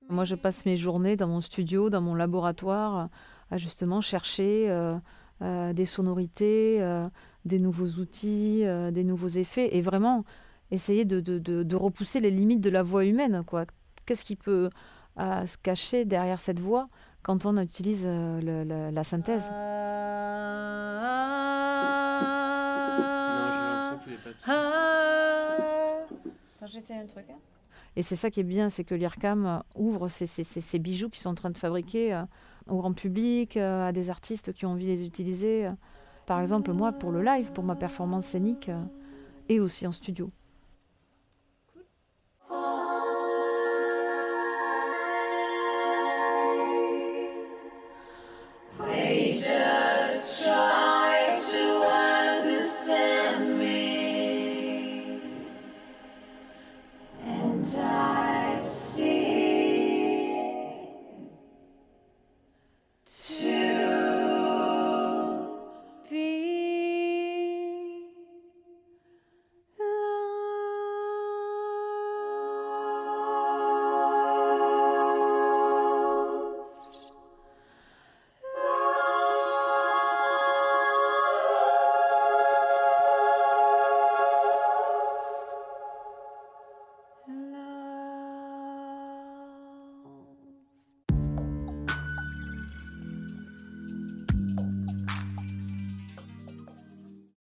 Moi, 0.08 0.24
je 0.24 0.34
passe 0.34 0.66
mes 0.66 0.76
journées 0.76 1.16
dans 1.16 1.28
mon 1.28 1.40
studio, 1.40 1.88
dans 1.88 2.00
mon 2.00 2.16
laboratoire, 2.16 3.10
à 3.50 3.56
justement 3.56 4.00
chercher 4.00 4.66
euh, 4.68 4.96
euh, 5.42 5.72
des 5.72 5.86
sonorités, 5.86 6.78
euh, 6.80 7.08
des 7.44 7.58
nouveaux 7.58 8.00
outils, 8.00 8.64
des 8.92 9.04
nouveaux 9.04 9.28
effets, 9.28 9.76
et 9.76 9.82
vraiment 9.82 10.24
essayer 10.70 11.04
de, 11.04 11.20
de, 11.20 11.38
de, 11.38 11.76
repousser 11.76 12.20
les 12.20 12.30
limites 12.30 12.60
de 12.60 12.70
la 12.70 12.82
voix 12.82 13.04
humaine. 13.04 13.42
Quoi. 13.46 13.66
Qu'est-ce 14.06 14.24
qui 14.24 14.36
peut 14.36 14.70
se 15.18 15.58
cacher 15.58 16.04
derrière 16.04 16.40
cette 16.40 16.58
voix 16.58 16.88
quand 17.22 17.46
on 17.46 17.56
utilise 17.58 18.04
le, 18.04 18.90
la 18.90 19.04
synthèse? 19.04 19.50
J'essaie 26.66 26.94
un 26.94 27.06
truc. 27.06 27.26
Hein. 27.30 27.38
Et 27.96 28.02
c'est 28.02 28.16
ça 28.16 28.30
qui 28.30 28.40
est 28.40 28.44
bien, 28.44 28.70
c'est 28.70 28.84
que 28.84 28.94
l'IRCAM 28.94 29.62
ouvre 29.76 30.08
ces, 30.08 30.78
bijoux 30.78 31.08
qui 31.08 31.20
sont 31.20 31.30
en 31.30 31.34
train 31.34 31.50
de 31.50 31.58
fabriquer 31.58 32.14
euh, 32.14 32.22
au 32.68 32.76
grand 32.76 32.92
public, 32.92 33.56
euh, 33.56 33.88
à 33.88 33.92
des 33.92 34.10
artistes 34.10 34.52
qui 34.52 34.66
ont 34.66 34.70
envie 34.70 34.86
de 34.86 34.90
les 34.90 35.06
utiliser. 35.06 35.70
Par 36.26 36.40
exemple, 36.40 36.72
moi, 36.72 36.92
pour 36.92 37.10
le 37.10 37.22
live, 37.22 37.52
pour 37.52 37.64
ma 37.64 37.76
performance 37.76 38.26
scénique, 38.26 38.68
euh, 38.68 38.82
et 39.48 39.60
aussi 39.60 39.86
en 39.86 39.92
studio. 39.92 40.30